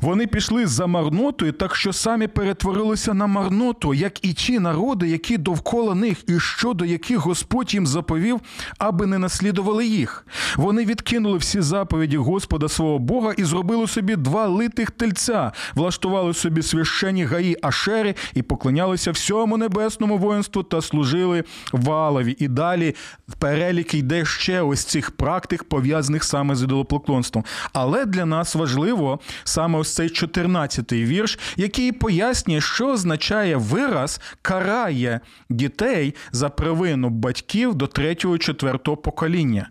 Вони 0.00 0.26
пішли 0.26 0.66
за 0.66 0.86
марнотою, 0.86 1.52
так 1.52 1.76
що 1.76 1.92
самі 1.92 2.26
перетворилися 2.26 3.14
на 3.14 3.26
марноту, 3.26 3.94
як 3.94 4.24
і 4.24 4.32
ті 4.32 4.58
народи, 4.58 5.08
які 5.08 5.38
довкола 5.38 5.94
них, 5.94 6.18
і 6.26 6.40
щодо 6.40 6.84
яких 6.84 7.18
Господь 7.18 7.74
їм 7.74 7.86
заповів, 7.86 8.40
аби 8.78 9.06
не 9.06 9.18
наслідували 9.18 9.86
їх. 9.86 10.26
Вони 10.56 10.84
відкинули 10.84 11.38
всі 11.38 11.60
заповіді 11.60 12.16
Господа 12.16 12.68
свого 12.68 12.98
Бога 12.98 13.32
і 13.32 13.44
зробили 13.44 13.86
собі 13.86 14.16
два 14.16 14.46
литих 14.46 14.90
тельця, 14.90 15.52
влаштували 15.74 16.34
собі 16.34 16.62
священні 16.62 17.24
гаї 17.24 17.56
Ашери 17.62 18.14
і 18.34 18.42
поклонялися 18.42 19.10
всьому 19.10 19.56
небесному 19.56 20.18
воїнству 20.18 20.62
та 20.62 20.82
служили 20.82 21.44
валові. 21.72 22.36
І 22.38 22.48
далі 22.48 22.94
перелік 23.38 23.94
йде 23.94 24.24
ще 24.24 24.62
ось 24.62 24.84
цих 24.84 25.10
практик, 25.10 25.64
пов'язаних 25.64 26.24
саме 26.24 26.56
з 26.56 26.62
ідолопоклонством. 26.62 27.44
Але 27.72 28.04
для 28.04 28.26
нас 28.26 28.54
важливо 28.54 29.20
саме 29.44 29.78
ось 29.78 29.87
ось 29.88 29.94
цей 29.94 30.08
14-й 30.08 31.04
вірш, 31.04 31.38
який 31.56 31.92
пояснює, 31.92 32.60
що 32.60 32.88
означає 32.88 33.56
вираз 33.56 34.20
карає 34.42 35.20
дітей 35.50 36.14
за 36.32 36.48
провину 36.48 37.10
батьків 37.10 37.74
до 37.74 37.84
3-4 37.86 38.96
покоління. 38.96 39.68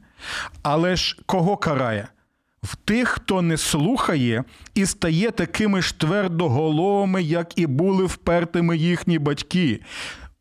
Але 0.63 0.95
ж 0.95 1.17
кого 1.25 1.57
карає? 1.57 2.07
В 2.63 2.75
тих, 2.75 3.09
хто 3.09 3.41
не 3.41 3.57
слухає 3.57 4.43
і 4.73 4.85
стає 4.85 5.31
такими 5.31 5.81
ж 5.81 5.99
твердоголовими, 5.99 7.23
як 7.23 7.59
і 7.59 7.67
були 7.67 8.05
впертими 8.05 8.77
їхні 8.77 9.19
батьки. 9.19 9.81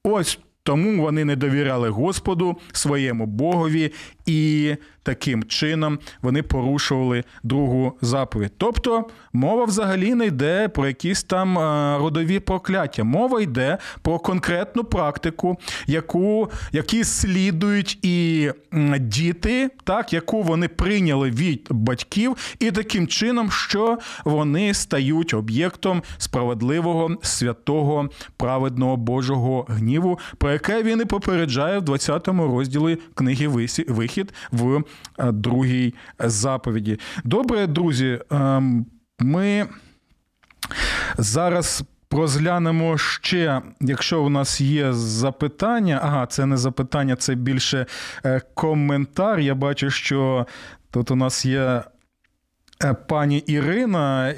Ось 0.03 0.39
тому 0.63 1.03
вони 1.03 1.25
не 1.25 1.37
довіряли 1.37 1.89
Господу 1.89 2.57
своєму 2.73 3.27
Богові 3.27 3.93
і 4.27 4.77
таким 5.07 5.45
чином 5.45 5.99
вони 6.23 6.43
порушували 6.43 7.25
другу 7.43 7.93
заповідь. 8.01 8.53
Тобто 8.59 9.05
мова 9.33 9.65
взагалі 9.65 10.15
не 10.15 10.27
йде 10.27 10.69
про 10.69 10.87
якісь 10.87 11.25
там 11.25 11.59
е, 11.59 11.99
родові 11.99 12.41
прокляття. 12.41 13.05
Мова 13.05 13.41
йде 13.41 13.79
про 14.03 14.19
конкретну 14.19 14.85
практику, 14.85 15.57
яку, 15.87 16.51
які 16.73 17.05
слідують 17.05 17.99
і 18.03 18.51
діти, 19.01 19.71
так, 19.85 20.13
яку 20.13 20.43
вони 20.43 20.69
прийняли 20.69 21.31
від 21.31 21.67
батьків, 21.71 22.37
і 22.59 22.71
таким 22.71 23.07
чином, 23.07 23.51
що 23.51 23.99
вони 24.25 24.75
стають 24.75 25.35
об'єктом 25.35 26.03
справедливого, 26.19 27.17
святого, 27.23 28.09
праведного 28.37 28.97
Божого 28.97 29.67
гніву, 29.69 30.19
про 30.39 30.53
яке 30.53 30.83
він 30.83 31.01
і 31.01 31.05
попереджає 31.05 31.79
в 31.79 31.83
20 31.83 32.29
розділі 32.29 32.99
книги 33.15 33.49
Вихід 33.89 34.16
в 34.53 34.83
Е, 35.19 35.33
другій 35.33 35.95
заповіді. 36.19 36.99
Добре, 37.25 37.67
друзі, 37.67 38.21
ем, 38.31 38.87
ми 39.21 39.67
зараз. 41.19 41.85
Розглянемо 42.11 42.99
ще, 42.99 43.63
якщо 43.81 44.23
у 44.23 44.29
нас 44.29 44.61
є 44.61 44.93
запитання. 44.93 46.01
Ага, 46.03 46.27
це 46.27 46.47
не 46.47 46.57
запитання, 46.57 47.17
це 47.17 47.35
більше 47.35 47.87
е, 48.25 48.41
коментар. 48.55 49.41
Я 49.41 49.55
бачу, 49.55 49.91
що 49.91 50.47
тут 50.91 51.11
у 51.11 51.17
нас 51.17 51.47
є 51.47 51.83
е, 52.85 52.95
пані 52.95 53.39
Ірина, 53.39 54.35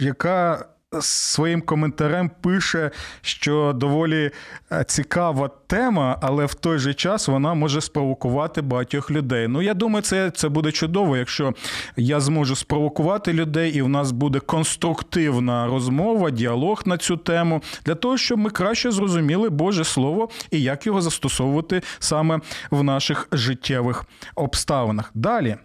яка 0.00 0.66
своїм 1.02 1.62
коментарем 1.62 2.30
пише, 2.40 2.90
що 3.20 3.72
доволі 3.76 4.30
е, 4.72 4.84
цікава 4.84 5.50
тема, 5.66 6.18
але 6.22 6.46
в 6.46 6.54
той 6.54 6.78
же 6.78 6.94
час 6.94 7.28
вона 7.28 7.54
може 7.54 7.80
спровокувати 7.80 8.62
багатьох 8.62 9.10
людей. 9.10 9.48
Ну, 9.48 9.62
я 9.62 9.74
думаю, 9.74 10.02
це, 10.02 10.30
це 10.30 10.48
буде 10.48 10.72
чудово, 10.72 11.16
якщо 11.16 11.54
я 11.96 12.20
зможу 12.20 12.56
спровокувати 12.56 13.32
людей, 13.32 13.72
і 13.72 13.82
в 13.82 13.88
нас 13.88 14.12
буде 14.12 14.40
конструктивна 14.40 15.66
розмова, 15.66 16.30
діалог 16.30 16.82
на 16.86 16.98
цю 16.98 17.16
тему, 17.16 17.62
для 17.84 17.94
того, 17.94 18.16
щоб 18.16 18.38
ми 18.38 18.50
краще 18.50 18.90
зрозуміли 18.90 19.50
Боже 19.50 19.84
Слово 19.84 20.28
і 20.50 20.62
як 20.62 20.86
його 20.86 21.02
застосовувати 21.02 21.82
саме 21.98 22.40
в 22.70 22.82
наших 22.82 23.28
життєвих 23.32 24.04
обставинах. 24.34 25.10
Далі, 25.14 25.56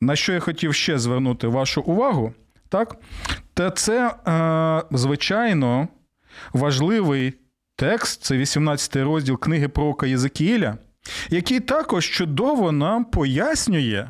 на 0.00 0.16
що 0.16 0.32
я 0.32 0.40
хотів 0.40 0.74
ще 0.74 0.98
звернути 0.98 1.46
вашу 1.46 1.80
увагу, 1.80 2.34
так? 2.70 2.96
Та 3.54 3.70
це, 3.70 4.08
е, 4.08 4.82
звичайно, 4.98 5.88
важливий 6.52 7.34
текст, 7.76 8.22
це 8.22 8.36
18 8.36 8.96
розділ 8.96 9.38
книги 9.38 9.68
пророка 9.68 10.06
Єзекіїля, 10.06 10.76
який 11.30 11.60
також 11.60 12.10
чудово 12.10 12.72
нам 12.72 13.04
пояснює, 13.04 14.08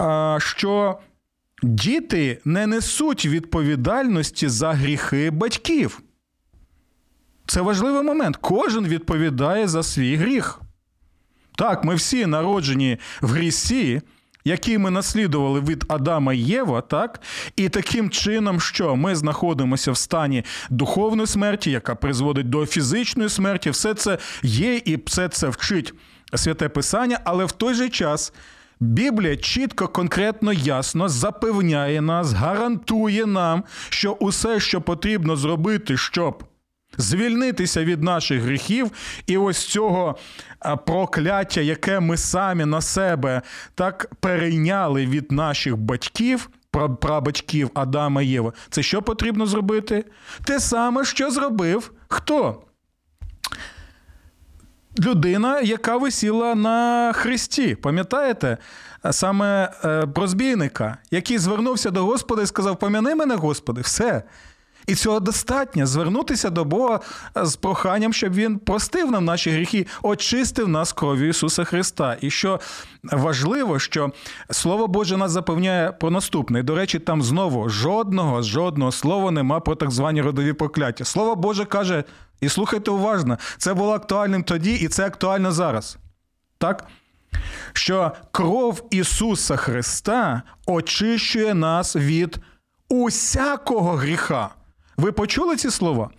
е, 0.00 0.36
що 0.40 0.98
діти 1.62 2.40
не 2.44 2.66
несуть 2.66 3.26
відповідальності 3.26 4.48
за 4.48 4.72
гріхи 4.72 5.30
батьків. 5.30 6.02
Це 7.46 7.60
важливий 7.60 8.02
момент. 8.02 8.36
Кожен 8.36 8.86
відповідає 8.86 9.68
за 9.68 9.82
свій 9.82 10.16
гріх. 10.16 10.60
Так, 11.56 11.84
ми 11.84 11.94
всі 11.94 12.26
народжені 12.26 12.98
в 13.20 13.30
грісі, 13.30 14.02
які 14.44 14.78
ми 14.78 14.90
наслідували 14.90 15.60
від 15.60 15.84
Адама 15.88 16.34
і 16.34 16.38
Єва, 16.38 16.80
так? 16.80 17.20
І 17.56 17.68
таким 17.68 18.10
чином, 18.10 18.60
що 18.60 18.96
ми 18.96 19.16
знаходимося 19.16 19.92
в 19.92 19.96
стані 19.96 20.44
духовної 20.70 21.26
смерті, 21.26 21.70
яка 21.70 21.94
призводить 21.94 22.50
до 22.50 22.66
фізичної 22.66 23.28
смерті, 23.28 23.70
все 23.70 23.94
це 23.94 24.18
є 24.42 24.76
і 24.76 24.98
все 25.06 25.28
це 25.28 25.48
вчить 25.48 25.94
святе 26.34 26.68
Писання, 26.68 27.20
але 27.24 27.44
в 27.44 27.52
той 27.52 27.74
же 27.74 27.88
час. 27.88 28.32
Біблія 28.82 29.36
чітко, 29.36 29.88
конкретно, 29.88 30.52
ясно 30.52 31.08
запевняє 31.08 32.00
нас, 32.00 32.32
гарантує 32.32 33.26
нам, 33.26 33.64
що 33.88 34.12
усе, 34.12 34.60
що 34.60 34.80
потрібно 34.80 35.36
зробити, 35.36 35.96
щоб 35.96 36.44
звільнитися 36.98 37.84
від 37.84 38.02
наших 38.02 38.42
гріхів 38.42 38.90
і 39.26 39.36
ось 39.36 39.66
цього 39.66 40.18
прокляття, 40.86 41.60
яке 41.60 42.00
ми 42.00 42.16
самі 42.16 42.64
на 42.64 42.80
себе 42.80 43.42
так 43.74 44.10
перейняли 44.20 45.06
від 45.06 45.32
наших 45.32 45.76
батьків. 45.76 46.50
Прабатьків 47.00 47.70
Адама 47.74 48.22
і 48.22 48.26
Єва. 48.26 48.52
Це 48.70 48.82
що 48.82 49.02
потрібно 49.02 49.46
зробити? 49.46 50.04
Те 50.44 50.60
саме, 50.60 51.04
що 51.04 51.30
зробив 51.30 51.92
хто? 52.08 52.62
Людина, 54.98 55.60
яка 55.60 55.96
висіла 55.96 56.54
на 56.54 57.12
хресті. 57.12 57.74
Пам'ятаєте? 57.74 58.58
Саме 59.10 59.72
е, 59.84 60.06
розбійника, 60.14 60.96
який 61.10 61.38
звернувся 61.38 61.90
до 61.90 62.04
Господа 62.04 62.42
і 62.42 62.46
сказав: 62.46 62.78
Пом'яни 62.78 63.14
мене, 63.14 63.34
Господи, 63.34 63.80
все. 63.80 64.22
І 64.90 64.94
цього 64.94 65.20
достатньо 65.20 65.86
звернутися 65.86 66.50
до 66.50 66.64
Бога 66.64 67.00
з 67.36 67.56
проханням, 67.56 68.12
щоб 68.12 68.34
Він 68.34 68.58
простив 68.58 69.10
нам 69.10 69.24
наші 69.24 69.50
гріхи, 69.50 69.86
очистив 70.02 70.68
нас 70.68 70.92
кров'ю 70.92 71.28
Ісуса 71.28 71.64
Христа. 71.64 72.16
І 72.20 72.30
що 72.30 72.60
важливо, 73.02 73.78
що 73.78 74.12
Слово 74.50 74.86
Боже 74.88 75.16
нас 75.16 75.32
запевняє 75.32 75.92
про 75.92 76.10
наступне. 76.10 76.60
І, 76.60 76.62
до 76.62 76.74
речі, 76.74 76.98
там 76.98 77.22
знову 77.22 77.68
жодного 77.68 78.42
жодного 78.42 78.92
слова 78.92 79.30
нема 79.30 79.60
про 79.60 79.74
так 79.74 79.90
звані 79.90 80.22
родові 80.22 80.52
прокляття. 80.52 81.04
Слово 81.04 81.36
Боже 81.36 81.64
каже, 81.64 82.04
і 82.40 82.48
слухайте 82.48 82.90
уважно, 82.90 83.38
це 83.58 83.74
було 83.74 83.92
актуальним 83.92 84.42
тоді, 84.42 84.74
і 84.74 84.88
це 84.88 85.06
актуально 85.06 85.52
зараз. 85.52 85.98
Так? 86.58 86.86
Що 87.72 88.12
кров 88.30 88.86
Ісуса 88.90 89.56
Христа 89.56 90.42
очищує 90.66 91.54
нас 91.54 91.96
від 91.96 92.40
усякого 92.88 93.92
гріха. 93.92 94.50
Ви 95.00 95.12
почули 95.12 95.56
ці 95.56 95.70
слова? 95.70 96.10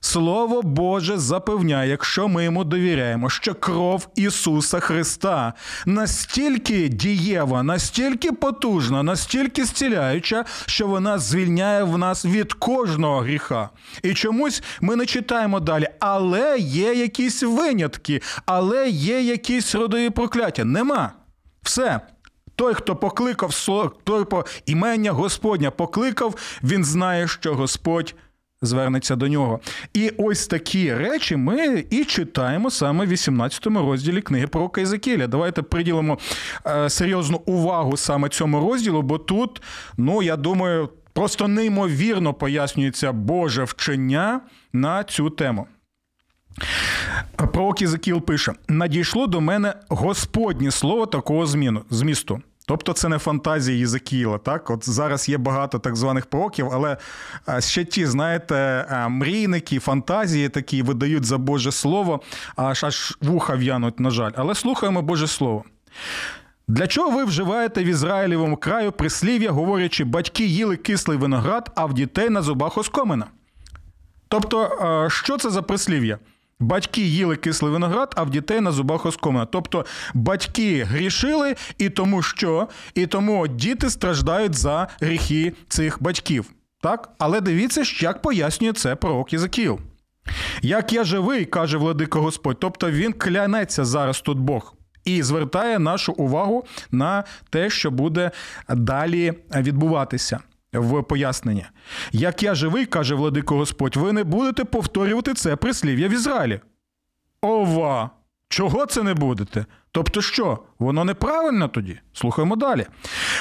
Слово 0.00 0.62
Боже 0.62 1.18
запевняє, 1.18 1.90
якщо 1.90 2.28
ми 2.28 2.44
йому 2.44 2.64
довіряємо, 2.64 3.30
що 3.30 3.54
кров 3.54 4.08
Ісуса 4.16 4.80
Христа 4.80 5.52
настільки 5.86 6.88
дієва, 6.88 7.62
настільки 7.62 8.32
потужна, 8.32 9.02
настільки 9.02 9.64
зціляюча, 9.64 10.44
що 10.66 10.86
вона 10.86 11.18
звільняє 11.18 11.82
в 11.82 11.98
нас 11.98 12.24
від 12.24 12.52
кожного 12.52 13.20
гріха. 13.20 13.70
І 14.02 14.14
чомусь 14.14 14.62
ми 14.80 14.96
не 14.96 15.06
читаємо 15.06 15.60
далі, 15.60 15.88
але 16.00 16.58
є 16.58 16.94
якісь 16.94 17.42
винятки, 17.42 18.22
але 18.46 18.88
є 18.88 19.22
якісь 19.22 19.74
родові 19.74 20.10
прокляття. 20.10 20.64
Нема. 20.64 21.12
Все. 21.62 22.00
Той, 22.56 22.74
хто 22.74 22.96
покликав, 22.96 23.52
той 24.04 24.24
по 24.24 24.44
імення 24.66 25.12
Господня 25.12 25.70
покликав, 25.70 26.34
він 26.62 26.84
знає, 26.84 27.28
що 27.28 27.54
Господь 27.54 28.14
звернеться 28.62 29.16
до 29.16 29.28
нього. 29.28 29.60
І 29.94 30.12
ось 30.18 30.46
такі 30.46 30.94
речі 30.94 31.36
ми 31.36 31.84
і 31.90 32.04
читаємо 32.04 32.70
саме 32.70 33.04
в 33.04 33.08
18 33.08 33.66
розділі 33.66 34.20
книги 34.20 34.46
про 34.46 34.70
Єзекіля. 34.76 35.26
Давайте 35.26 35.62
приділимо 35.62 36.18
е, 36.66 36.90
серйозну 36.90 37.42
увагу 37.46 37.96
саме 37.96 38.28
цьому 38.28 38.60
розділу, 38.60 39.02
бо 39.02 39.18
тут, 39.18 39.62
ну 39.96 40.22
я 40.22 40.36
думаю, 40.36 40.88
просто 41.12 41.48
неймовірно 41.48 42.34
пояснюється 42.34 43.12
Боже 43.12 43.64
вчення 43.64 44.40
на 44.72 45.04
цю 45.04 45.30
тему. 45.30 45.66
Пророк 47.36 47.82
Єзекіл 47.82 48.20
пише: 48.20 48.52
надійшло 48.68 49.26
до 49.26 49.40
мене 49.40 49.74
Господнє 49.88 50.70
слово 50.70 51.06
такого 51.06 51.46
зміну, 51.46 51.82
змісту. 51.90 52.40
Тобто 52.66 52.92
це 52.92 53.08
не 53.08 53.18
фантазія 53.18 53.78
Єзекіла, 53.78 54.38
так? 54.38 54.70
От 54.70 54.88
зараз 54.88 55.28
є 55.28 55.38
багато 55.38 55.78
так 55.78 55.96
званих 55.96 56.26
пророків, 56.26 56.68
але 56.72 56.96
ще 57.60 57.84
ті, 57.84 58.06
знаєте, 58.06 58.86
мрійники, 59.08 59.78
фантазії 59.78 60.48
такі 60.48 60.82
видають 60.82 61.24
за 61.24 61.38
Боже 61.38 61.72
Слово, 61.72 62.20
аж 62.56 62.84
аж 62.84 63.18
вуха 63.20 63.54
в'януть, 63.54 64.00
на 64.00 64.10
жаль. 64.10 64.30
Але 64.36 64.54
слухаємо 64.54 65.02
Боже 65.02 65.26
Слово. 65.26 65.64
Для 66.68 66.86
чого 66.86 67.10
ви 67.10 67.24
вживаєте 67.24 67.84
в 67.84 67.86
Ізраїлевому 67.86 68.56
краю 68.56 68.92
прислів'я, 68.92 69.50
говорячи, 69.50 70.04
батьки 70.04 70.44
їли 70.44 70.76
кислий 70.76 71.18
виноград, 71.18 71.70
а 71.74 71.84
в 71.84 71.94
дітей 71.94 72.30
на 72.30 72.42
зубах 72.42 72.78
оскомина? 72.78 73.26
Тобто, 74.28 75.08
що 75.10 75.38
це 75.38 75.50
за 75.50 75.62
прислів'я? 75.62 76.18
Батьки 76.60 77.00
їли 77.00 77.36
кислий 77.36 77.72
виноград, 77.72 78.14
а 78.16 78.22
в 78.22 78.30
дітей 78.30 78.60
на 78.60 78.72
зубах 78.72 79.06
оскомина. 79.06 79.46
Тобто 79.46 79.86
батьки 80.14 80.84
грішили, 80.84 81.54
і 81.78 81.88
тому 81.90 82.22
що, 82.22 82.68
і 82.94 83.06
тому 83.06 83.48
діти 83.48 83.90
страждають 83.90 84.54
за 84.54 84.88
гріхи 85.00 85.52
цих 85.68 86.02
батьків. 86.02 86.50
Так? 86.80 87.10
Але 87.18 87.40
дивіться, 87.40 87.82
як 88.04 88.22
пояснює 88.22 88.72
це 88.72 88.94
пророк 88.94 89.32
Єзекіл. 89.32 89.78
Як 90.62 90.92
я 90.92 91.04
живий, 91.04 91.44
каже 91.44 91.78
владика 91.78 92.18
Господь, 92.18 92.60
тобто 92.60 92.90
він 92.90 93.12
клянеться 93.12 93.84
зараз 93.84 94.20
тут 94.20 94.38
Бог. 94.38 94.74
І 95.04 95.22
звертає 95.22 95.78
нашу 95.78 96.12
увагу 96.12 96.64
на 96.90 97.24
те, 97.50 97.70
що 97.70 97.90
буде 97.90 98.30
далі 98.68 99.32
відбуватися 99.54 100.40
в 100.74 101.02
пояснення. 101.02 101.70
Як 102.12 102.42
я 102.42 102.54
живий, 102.54 102.86
каже 102.86 103.14
владико 103.14 103.56
Господь, 103.56 103.96
ви 103.96 104.12
не 104.12 104.24
будете 104.24 104.64
повторювати 104.64 105.34
це 105.34 105.56
прислів'я 105.56 106.08
в 106.08 106.12
Ізраїлі. 106.12 106.60
Ова! 107.40 108.10
Чого 108.48 108.86
це 108.86 109.02
не 109.02 109.14
будете? 109.14 109.66
Тобто 109.92 110.22
що? 110.22 110.58
Воно 110.78 111.04
неправильно 111.04 111.68
тоді? 111.68 112.00
Слухаємо 112.12 112.56
далі. 112.56 112.86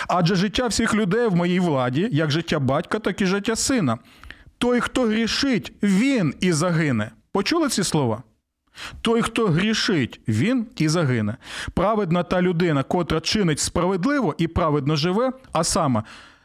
Адже 0.08 0.36
життя 0.36 0.68
всіх 0.68 0.96
людей 0.96 1.28
в 1.28 1.36
моїй 1.36 1.60
владі, 1.60 2.10
як 2.12 2.32
життя 2.32 2.60
батька, 2.60 3.00
так 3.00 3.22
і 3.22 3.26
життя 3.26 3.56
сина. 3.56 3.98
Той, 4.58 4.80
хто 4.80 5.02
грішить, 5.02 5.74
він 5.84 6.34
і 6.40 6.52
загине. 6.52 7.12
Почули 7.32 7.70
ці 7.70 7.84
слова? 7.84 8.24
Той, 9.02 9.22
хто 9.22 9.48
грішить, 9.48 10.22
він 10.28 10.66
і 10.78 10.88
загине. 10.88 11.38
Праведна 11.74 12.24
та 12.24 12.42
людина, 12.42 12.84
котра 12.84 13.20
чинить 13.20 13.60
справедливо 13.60 14.36
і 14.38 14.48
праведно 14.48 14.96
живе, 14.96 15.32
а 15.52 15.64
саме 15.64 16.04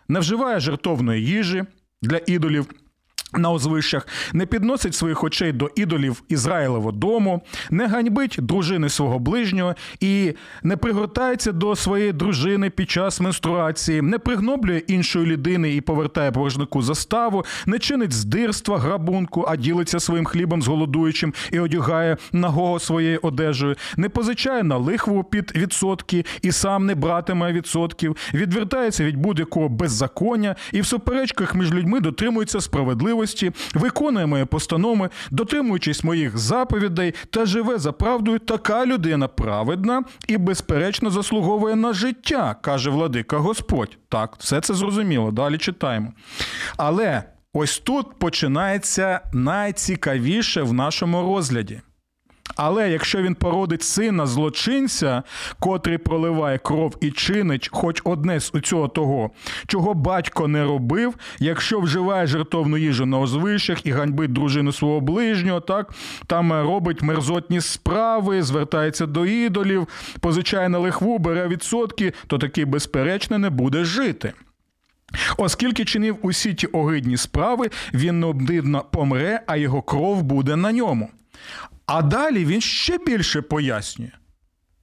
не 0.09 0.21
вживає 0.21 0.61
жертовної 0.61 1.25
їжі 1.27 1.65
для 2.03 2.21
ідолів 2.27 2.67
на 3.33 3.51
узвищах, 3.51 4.07
не 4.33 4.47
підносить 4.47 4.95
своїх 4.95 5.25
очей 5.25 5.53
до 5.53 5.71
ідолів 5.77 6.23
Ізраїлевого 6.29 6.93
дому, 6.93 7.43
не 7.71 7.87
ганьбить 7.87 8.37
дружини 8.39 8.89
свого 8.89 9.19
ближнього 9.19 9.75
і 10.01 10.35
не 10.63 10.77
пригортається 10.77 11.53
до 11.53 11.77
своєї 11.77 12.13
дружини 12.13 12.71
під 12.71 12.91
час 12.91 13.21
менструації, 13.21 14.03
не 14.03 14.19
пригноблює 14.19 14.79
іншої 14.79 15.27
людини 15.27 15.75
і 15.75 15.81
повертає 15.81 16.31
боржнику 16.31 16.83
заставу, 16.83 17.45
не 17.67 17.79
чинить 17.79 18.13
здирства, 18.13 18.79
грабунку, 18.79 19.45
а 19.49 19.57
ділиться 19.57 20.01
своїм 20.01 20.25
хлібом 20.25 20.63
з 20.63 20.69
голодуючим 20.69 21.35
і 21.53 21.61
одягає 21.61 22.17
нагого 22.33 22.79
своєю 22.79 23.19
одежею, 23.23 23.77
не 23.97 24.09
позичає 24.09 24.63
на 24.63 24.77
лихву 24.77 25.25
під 25.25 25.53
відсотки 25.57 26.25
і 26.43 26.53
сам 26.53 26.87
не 26.87 26.95
братиме 26.95 27.53
відсотків, 27.53 28.17
відвертається 28.35 29.05
від 29.05 29.17
будь-якого 29.17 29.69
беззаконня 29.69 30.57
і 30.73 30.81
в 30.81 30.87
суперечках 30.87 31.55
між 31.55 31.75
людьми 31.75 32.01
дотримується 32.01 32.61
справедливо 32.61 33.18
справедливості, 33.27 33.53
виконує 33.75 34.27
мої 34.27 34.45
постанови, 34.45 35.11
дотримуючись 35.31 36.05
моїх 36.05 36.39
заповідей 36.39 37.15
та 37.31 37.47
живе 37.47 37.79
за 37.79 37.93
правдою, 37.93 38.39
така 38.39 38.87
людина 38.87 39.29
праведна 39.29 40.03
і, 40.29 40.37
безперечно, 40.39 41.11
заслуговує 41.11 41.77
на 41.77 41.93
життя, 41.93 42.57
каже 42.63 42.91
владика 42.91 43.39
Господь. 43.39 43.99
Так, 44.09 44.37
все 44.39 44.61
це 44.61 44.75
зрозуміло. 44.75 45.31
Далі 45.31 45.59
читаємо. 45.59 46.13
Але 46.77 47.23
ось 47.53 47.79
тут 47.79 48.19
починається 48.19 49.21
найцікавіше 49.33 50.63
в 50.63 50.73
нашому 50.73 51.23
розгляді. 51.23 51.81
Але 52.57 52.91
якщо 52.91 53.23
він 53.23 53.35
породить 53.35 53.83
сина 53.83 54.27
злочинця, 54.27 55.23
котрий 55.61 55.99
проливає 55.99 56.59
кров 56.59 56.97
і 57.01 57.11
чинить 57.11 57.69
хоч 57.73 58.01
одне 58.05 58.41
з 58.41 58.53
цього 58.63 58.89
того, 58.89 59.31
чого 59.67 59.95
батько 59.95 60.49
не 60.49 60.65
робив, 60.65 61.15
якщо 61.39 61.81
вживає 61.81 62.27
жертовну 62.27 62.77
їжу 62.77 63.07
на 63.07 63.19
озвищах 63.19 63.87
і 63.87 63.91
ганьбить 63.91 64.33
дружину 64.33 64.73
свого 64.73 65.01
ближнього, 65.01 65.61
так 65.61 65.95
там 66.27 66.53
робить 66.53 67.03
мерзотні 67.03 67.61
справи, 67.61 68.43
звертається 68.43 69.07
до 69.07 69.27
ідолів, 69.27 69.89
позичає 70.21 70.69
на 70.69 70.79
лихву, 70.79 71.19
бере 71.19 71.49
відсотки, 71.49 72.13
то 72.27 72.39
такий 72.39 72.65
безперечно 72.65 73.39
не 73.39 73.51
буде 73.51 73.85
жити. 73.85 74.33
Оскільки 75.37 75.85
чинив 75.85 76.19
усі 76.23 76.55
ті 76.55 76.67
огидні 76.67 77.17
справи, 77.17 77.71
він 77.95 78.21
необдивно 78.21 78.85
помре, 78.91 79.41
а 79.47 79.57
його 79.57 79.83
кров 79.83 80.23
буде 80.23 80.57
на 80.57 80.73
ньому. 80.73 81.09
А 81.89 82.03
далі 82.03 82.45
він 82.45 82.61
ще 82.61 82.99
більше 82.99 83.43
пояснює, 83.43 84.11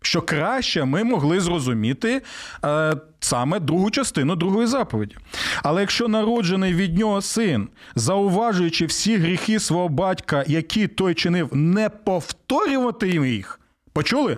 що 0.02 0.22
краще 0.22 0.86
ми 0.86 1.04
могли 1.04 1.40
зрозуміти 1.40 2.22
е, 2.66 2.96
саме 3.20 3.60
другу 3.60 3.92
частину 3.92 4.36
другої 4.36 4.68
заповіді. 4.68 5.16
Але 5.64 5.82
якщо 5.82 6.08
народжений 6.08 6.74
від 6.74 6.98
нього 6.98 7.22
син, 7.22 7.70
зауважуючи 7.96 8.86
всі 8.86 9.18
гріхи 9.18 9.60
свого 9.60 9.90
батька, 9.90 10.44
які 10.48 10.88
той 10.88 11.14
чинив, 11.14 11.56
не 11.56 11.90
повторювати 11.90 13.10
їх, 13.10 13.60
почули? 13.94 14.38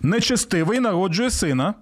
Нечестивий 0.00 0.80
народжує 0.80 1.30
сина, 1.30 1.74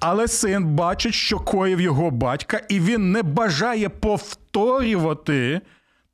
але 0.00 0.28
син 0.28 0.64
бачить, 0.64 1.14
що 1.14 1.38
коїв 1.38 1.80
його 1.80 2.10
батька, 2.10 2.60
і 2.68 2.80
він 2.80 3.12
не 3.12 3.22
бажає 3.22 3.88
повторювати 3.88 5.60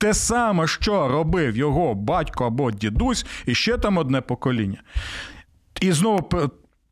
те 0.01 0.15
саме, 0.15 0.67
що 0.67 1.09
робив 1.09 1.57
його 1.57 1.95
батько 1.95 2.47
або 2.47 2.71
дідусь, 2.71 3.27
і 3.47 3.55
ще 3.55 3.79
там 3.79 3.99
одне 3.99 4.21
покоління. 4.21 4.83
І 5.81 5.93
знову 5.93 6.31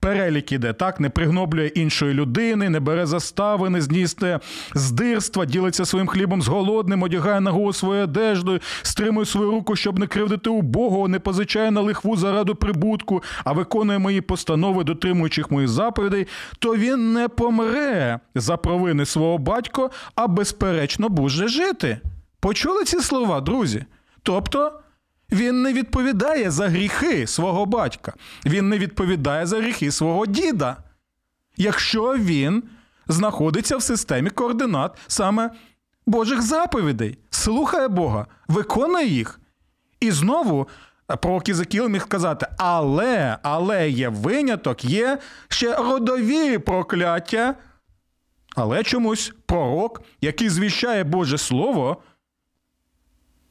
перелік 0.01 0.53
іде, 0.53 0.73
так, 0.73 1.01
не 1.01 1.11
пригноблює 1.11 1.67
іншої 1.67 2.15
людини, 2.15 2.69
не 2.69 2.81
бере 2.81 3.07
застави, 3.07 3.71
не 3.71 3.81
здійснює 3.81 4.39
здирства, 4.75 5.45
ділиться 5.45 5.85
своїм 5.85 6.07
хлібом 6.07 6.43
з 6.43 6.49
голодним, 6.49 7.03
одягає 7.03 7.41
на 7.41 7.51
голову 7.51 7.73
свою 7.73 8.05
одежду, 8.05 8.59
стримує 8.83 9.27
свою 9.27 9.51
руку, 9.51 9.77
щоб 9.77 9.99
не 9.99 10.07
кривдити 10.07 10.51
убогого, 10.51 11.09
не 11.09 11.19
позичає 11.19 11.71
на 11.71 11.81
лихву 11.81 12.17
заради 12.17 12.55
прибутку, 12.55 13.23
а 13.45 13.53
виконує 13.53 13.99
мої 13.99 14.21
постанови, 14.21 14.85
дотримуючих 14.85 15.51
моїх 15.51 15.69
заповідей, 15.69 16.27
то 16.59 16.77
він 16.77 17.13
не 17.13 17.29
помре 17.29 18.21
за 18.35 18.57
провини 18.57 19.07
свого 19.07 19.39
батька, 19.39 19.91
а 20.15 20.27
безперечно 20.27 21.09
буде 21.09 21.49
жити. 21.49 22.01
Почули 22.41 22.85
ці 22.85 23.01
слова, 23.01 23.41
друзі? 23.41 23.85
Тобто. 24.23 24.81
Він 25.33 25.63
не 25.63 25.73
відповідає 25.73 26.51
за 26.51 26.69
гріхи 26.69 27.27
свого 27.27 27.67
батька, 27.67 28.13
він 28.47 28.69
не 28.69 28.79
відповідає 28.79 29.47
за 29.47 29.57
гріхи 29.57 29.91
свого 29.91 30.27
діда, 30.27 30.77
якщо 31.57 32.17
він 32.17 32.63
знаходиться 33.09 33.77
в 33.77 33.83
системі 33.83 34.31
координат 34.31 34.99
саме 35.07 35.51
Божих 36.07 36.43
заповідей, 36.43 37.19
слухає 37.31 37.89
Бога, 37.89 38.27
виконує 38.49 39.07
їх. 39.07 39.41
І 40.01 40.11
знову 40.11 40.69
пророк 41.21 41.49
Ізекіл 41.49 41.89
міг 41.89 42.03
сказати: 42.03 42.47
але, 42.59 43.39
але 43.43 43.91
є 43.91 44.09
виняток, 44.09 44.85
є 44.85 45.19
ще 45.49 45.77
родові 45.77 46.59
прокляття. 46.59 47.55
Але 48.57 48.83
чомусь 48.83 49.33
пророк, 49.47 50.03
який 50.21 50.49
звіщає 50.49 51.05
Боже 51.05 51.39
Слово, 51.39 52.03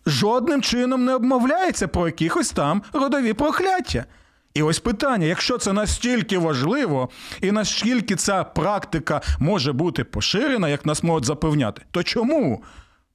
жодним 0.07 0.61
чином 0.61 1.05
не 1.05 1.15
обмовляється 1.15 1.87
про 1.87 2.07
якихось 2.07 2.51
там 2.51 2.83
родові 2.93 3.33
прокляття. 3.33 4.05
І 4.53 4.61
ось 4.61 4.79
питання: 4.79 5.25
якщо 5.25 5.57
це 5.57 5.73
настільки 5.73 6.37
важливо, 6.37 7.09
і 7.41 7.51
наскільки 7.51 8.15
ця 8.15 8.43
практика 8.43 9.21
може 9.39 9.73
бути 9.73 10.03
поширена, 10.03 10.69
як 10.69 10.85
нас 10.85 11.03
можуть 11.03 11.25
запевняти, 11.25 11.81
то 11.91 12.03
чому 12.03 12.63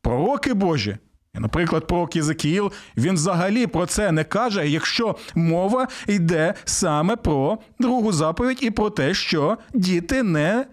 пророки 0.02 0.54
Божі? 0.54 0.96
Наприклад, 1.34 1.86
пророк 1.86 2.16
Єзекіїл, 2.16 2.72
він 2.96 3.14
взагалі 3.14 3.66
про 3.66 3.86
це 3.86 4.12
не 4.12 4.24
каже, 4.24 4.68
якщо 4.68 5.16
мова 5.34 5.88
йде 6.06 6.54
саме 6.64 7.16
про 7.16 7.58
другу 7.78 8.12
заповідь 8.12 8.58
і 8.60 8.70
про 8.70 8.90
те, 8.90 9.14
що 9.14 9.58
діти 9.74 10.22
не 10.22 10.66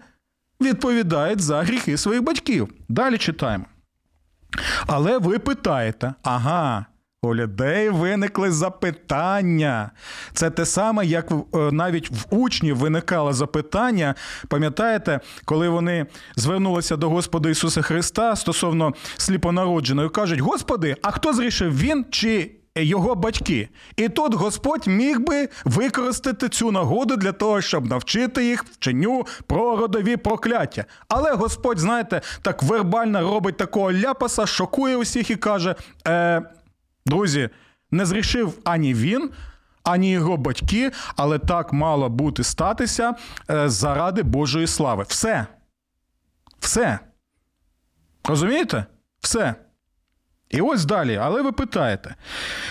відповідають 0.60 1.40
за 1.40 1.62
гріхи 1.62 1.96
своїх 1.96 2.22
батьків. 2.22 2.68
Далі 2.88 3.18
читаємо. 3.18 3.64
Але 4.86 5.18
ви 5.18 5.38
питаєте, 5.38 6.14
ага, 6.22 6.86
у 7.22 7.34
людей 7.34 7.88
виникли 7.88 8.50
запитання. 8.50 9.90
Це 10.32 10.50
те 10.50 10.66
саме, 10.66 11.06
як 11.06 11.32
навіть 11.52 12.10
в 12.10 12.24
учнів 12.30 12.76
виникало 12.76 13.32
запитання. 13.32 14.14
Пам'ятаєте, 14.48 15.20
коли 15.44 15.68
вони 15.68 16.06
звернулися 16.36 16.96
до 16.96 17.10
Господа 17.10 17.50
Ісуса 17.50 17.82
Христа 17.82 18.36
стосовно 18.36 18.92
сліпонародженої, 19.16 20.08
кажуть: 20.08 20.40
Господи, 20.40 20.96
а 21.02 21.10
хто 21.10 21.32
зрішив 21.32 21.78
він 21.78 22.06
чи 22.10 22.59
його 22.84 23.14
батьки? 23.14 23.68
І 23.96 24.08
тут 24.08 24.34
Господь 24.34 24.86
міг 24.86 25.20
би 25.20 25.48
використати 25.64 26.48
цю 26.48 26.72
нагоду 26.72 27.16
для 27.16 27.32
того, 27.32 27.60
щоб 27.60 27.86
навчити 27.86 28.44
їх 28.44 28.64
вченню 28.64 29.26
про 29.46 29.76
родові 29.76 30.16
прокляття. 30.16 30.84
Але 31.08 31.32
Господь, 31.32 31.78
знаєте, 31.78 32.20
так 32.42 32.62
вербально 32.62 33.20
робить 33.20 33.56
такого 33.56 33.92
ляпаса, 33.92 34.46
шокує 34.46 34.96
усіх 34.96 35.30
і 35.30 35.36
каже: 35.36 35.74
е, 36.08 36.42
друзі, 37.06 37.50
не 37.90 38.06
зрішив 38.06 38.58
ані 38.64 38.94
він. 38.94 39.30
Ані 39.82 40.10
його 40.10 40.36
батьки, 40.36 40.90
але 41.16 41.38
так 41.38 41.72
мало 41.72 42.08
бути 42.08 42.44
статися 42.44 43.14
е, 43.50 43.68
заради 43.68 44.22
Божої 44.22 44.66
слави. 44.66 45.04
Все. 45.08 45.46
Все. 46.60 46.98
Розумієте? 48.24 48.84
Все. 49.20 49.54
І 50.50 50.60
ось 50.60 50.84
далі, 50.84 51.16
але 51.22 51.42
ви 51.42 51.52
питаєте, 51.52 52.14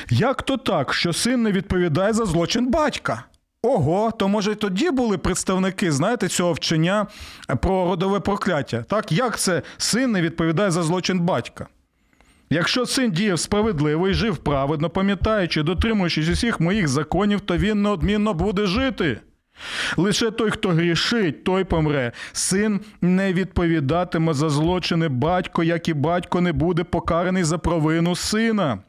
як 0.09 0.41
то 0.41 0.57
так, 0.57 0.93
що 0.93 1.13
син 1.13 1.43
не 1.43 1.51
відповідає 1.51 2.13
за 2.13 2.25
злочин 2.25 2.71
батька? 2.71 3.23
Ого, 3.63 4.11
то 4.11 4.27
може 4.27 4.55
тоді 4.55 4.91
були 4.91 5.17
представники, 5.17 5.91
знаєте, 5.91 6.27
цього 6.27 6.53
вчення 6.53 7.07
про 7.61 7.85
родове 7.85 8.19
прокляття? 8.19 8.85
Так, 8.89 9.11
як 9.11 9.39
це 9.39 9.61
син 9.77 10.11
не 10.11 10.21
відповідає 10.21 10.71
за 10.71 10.83
злочин 10.83 11.19
батька? 11.19 11.67
Якщо 12.49 12.85
син 12.85 13.11
діяв 13.11 13.39
справедливо 13.39 14.07
і 14.07 14.13
жив 14.13 14.37
праведно, 14.37 14.89
пам'ятаючи, 14.89 15.63
дотримуючись 15.63 16.29
усіх 16.29 16.59
моїх 16.59 16.87
законів, 16.87 17.41
то 17.41 17.57
він 17.57 17.81
неодмінно 17.81 18.33
буде 18.33 18.65
жити. 18.65 19.19
Лише 19.97 20.31
той, 20.31 20.51
хто 20.51 20.69
грішить, 20.69 21.43
той 21.43 21.63
помре. 21.63 22.11
Син 22.31 22.79
не 23.01 23.33
відповідатиме 23.33 24.33
за 24.33 24.49
злочини 24.49 25.07
батько, 25.07 25.63
як 25.63 25.87
і 25.87 25.93
батько 25.93 26.41
не 26.41 26.53
буде 26.53 26.83
покараний 26.83 27.43
за 27.43 27.57
провину 27.57 28.15
сина. 28.15 28.79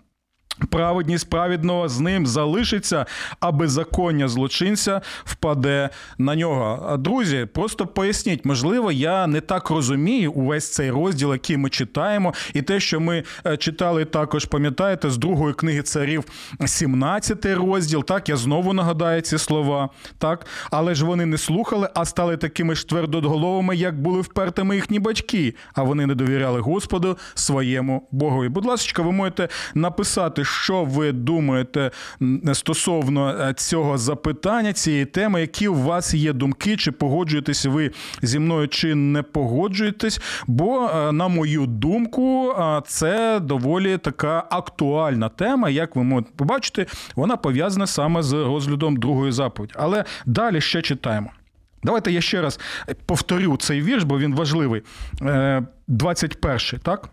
Праведність 0.66 1.30
праведного 1.30 1.88
з 1.88 2.00
ним 2.00 2.26
залишиться, 2.26 3.06
а 3.40 3.52
беззаконня 3.52 4.28
злочинця 4.28 5.00
впаде 5.24 5.90
на 6.18 6.36
нього. 6.36 6.96
Друзі, 6.96 7.46
просто 7.54 7.86
поясніть, 7.86 8.44
можливо, 8.44 8.92
я 8.92 9.26
не 9.26 9.40
так 9.40 9.70
розумію 9.70 10.32
увесь 10.32 10.72
цей 10.72 10.90
розділ, 10.90 11.32
який 11.32 11.56
ми 11.56 11.70
читаємо, 11.70 12.34
і 12.54 12.62
те, 12.62 12.80
що 12.80 13.00
ми 13.00 13.24
читали 13.58 14.04
також, 14.04 14.44
пам'ятаєте, 14.44 15.10
з 15.10 15.18
другої 15.18 15.54
книги 15.54 15.82
царів 15.82 16.24
17 16.66 17.46
розділ. 17.46 18.04
Так, 18.04 18.28
я 18.28 18.36
знову 18.36 18.72
нагадаю 18.72 19.20
ці 19.20 19.38
слова. 19.38 19.88
Так, 20.18 20.46
але 20.70 20.94
ж 20.94 21.04
вони 21.04 21.26
не 21.26 21.38
слухали, 21.38 21.88
а 21.94 22.04
стали 22.04 22.36
такими 22.36 22.74
ж 22.74 22.88
твердоголовими, 22.88 23.76
як 23.76 24.00
були 24.00 24.20
впертими 24.20 24.74
їхні 24.74 24.98
батьки. 24.98 25.54
А 25.74 25.82
вони 25.82 26.06
не 26.06 26.14
довіряли 26.14 26.60
Господу 26.60 27.18
своєму 27.34 28.08
Богові. 28.10 28.48
Будь 28.48 28.64
ласка, 28.64 29.02
ви 29.02 29.12
можете 29.12 29.48
написати 29.74 30.44
що 30.50 30.84
ви 30.84 31.12
думаєте 31.12 31.90
стосовно 32.52 33.52
цього 33.56 33.98
запитання, 33.98 34.72
цієї 34.72 35.04
теми, 35.04 35.40
які 35.40 35.68
у 35.68 35.74
вас 35.74 36.14
є 36.14 36.32
думки, 36.32 36.76
чи 36.76 36.92
погоджуєтесь 36.92 37.66
ви 37.66 37.90
зі 38.22 38.38
мною, 38.38 38.68
чи 38.68 38.94
не 38.94 39.22
погоджуєтесь? 39.22 40.20
Бо, 40.46 40.90
на 41.12 41.28
мою 41.28 41.66
думку, 41.66 42.54
це 42.86 43.40
доволі 43.40 43.98
така 43.98 44.44
актуальна 44.50 45.28
тема. 45.28 45.70
Як 45.70 45.96
ви 45.96 46.02
можете 46.02 46.30
побачити, 46.36 46.86
вона 47.16 47.36
пов'язана 47.36 47.86
саме 47.86 48.22
з 48.22 48.32
розглядом 48.32 48.96
другої 48.96 49.32
заповіді. 49.32 49.74
Але 49.76 50.04
далі 50.26 50.60
ще 50.60 50.82
читаємо. 50.82 51.30
Давайте 51.82 52.12
я 52.12 52.20
ще 52.20 52.42
раз 52.42 52.60
повторю 53.06 53.56
цей 53.56 53.82
вірш, 53.82 54.02
бо 54.02 54.18
він 54.18 54.34
важливий. 54.34 54.82
21-й, 55.88 56.78
так? 56.78 57.08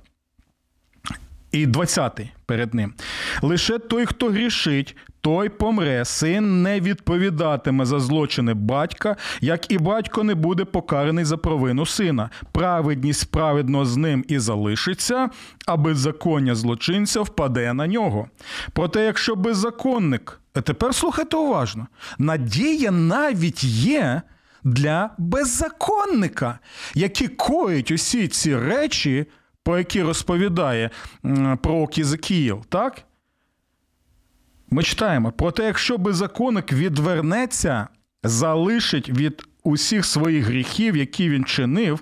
І 1.58 1.68
20-й 1.68 2.30
перед 2.46 2.74
ним. 2.74 2.94
Лише 3.42 3.80
той, 3.80 4.06
хто 4.06 4.30
грішить, 4.30 4.96
той 5.22 5.50
помре. 5.50 6.06
Син 6.06 6.64
не 6.64 6.80
відповідатиме 6.80 7.86
за 7.86 8.00
злочини 8.00 8.54
батька, 8.54 9.16
як 9.42 9.72
і 9.72 9.78
батько 9.78 10.24
не 10.24 10.36
буде 10.36 10.66
покараний 10.66 11.26
за 11.26 11.38
провину 11.38 11.86
сина. 11.86 12.30
Праведність 12.52 13.32
праведно 13.32 13.86
з 13.86 13.98
ним 13.98 14.26
і 14.28 14.40
залишиться, 14.40 15.30
а 15.66 15.78
беззаконня 15.78 16.56
злочинця 16.56 17.22
впаде 17.22 17.74
на 17.74 17.88
нього. 17.88 18.28
Проте, 18.74 19.06
якщо 19.06 19.36
беззаконник, 19.36 20.40
а 20.54 20.62
тепер 20.62 20.96
слухайте 20.96 21.38
уважно, 21.38 21.88
надія 22.18 22.92
навіть 22.92 23.64
є. 23.64 24.22
Для 24.64 25.10
беззаконника, 25.18 26.60
які 26.94 27.28
коїть 27.28 27.92
усі 27.92 28.28
ці 28.28 28.58
речі, 28.58 29.26
про 29.68 29.78
які 29.78 30.04
розповідає 30.04 30.90
пророк 31.62 31.98
Єзекіїл, 31.98 32.66
так? 32.70 33.04
Ми 34.70 34.84
читаємо: 34.84 35.34
проте, 35.38 35.64
якщо 35.64 35.98
беззаконник 35.98 36.74
відвернеться, 36.74 37.88
залишить 38.24 39.10
від 39.10 39.44
усіх 39.64 40.06
своїх 40.06 40.46
гріхів, 40.46 40.98
які 40.98 41.30
він 41.30 41.46
чинив, 41.46 42.00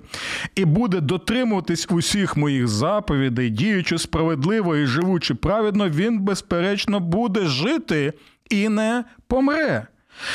і 0.54 0.64
буде 0.64 1.00
дотримуватись 1.00 1.86
усіх 1.90 2.36
моїх 2.36 2.68
заповідей, 2.68 3.50
діючи 3.50 3.98
справедливо 3.98 4.76
і 4.76 4.86
живучи 4.86 5.34
праведно, 5.34 5.88
він, 5.88 6.20
безперечно, 6.20 7.00
буде 7.00 7.46
жити 7.46 8.12
і 8.50 8.68
не 8.68 9.04
помре. 9.26 9.86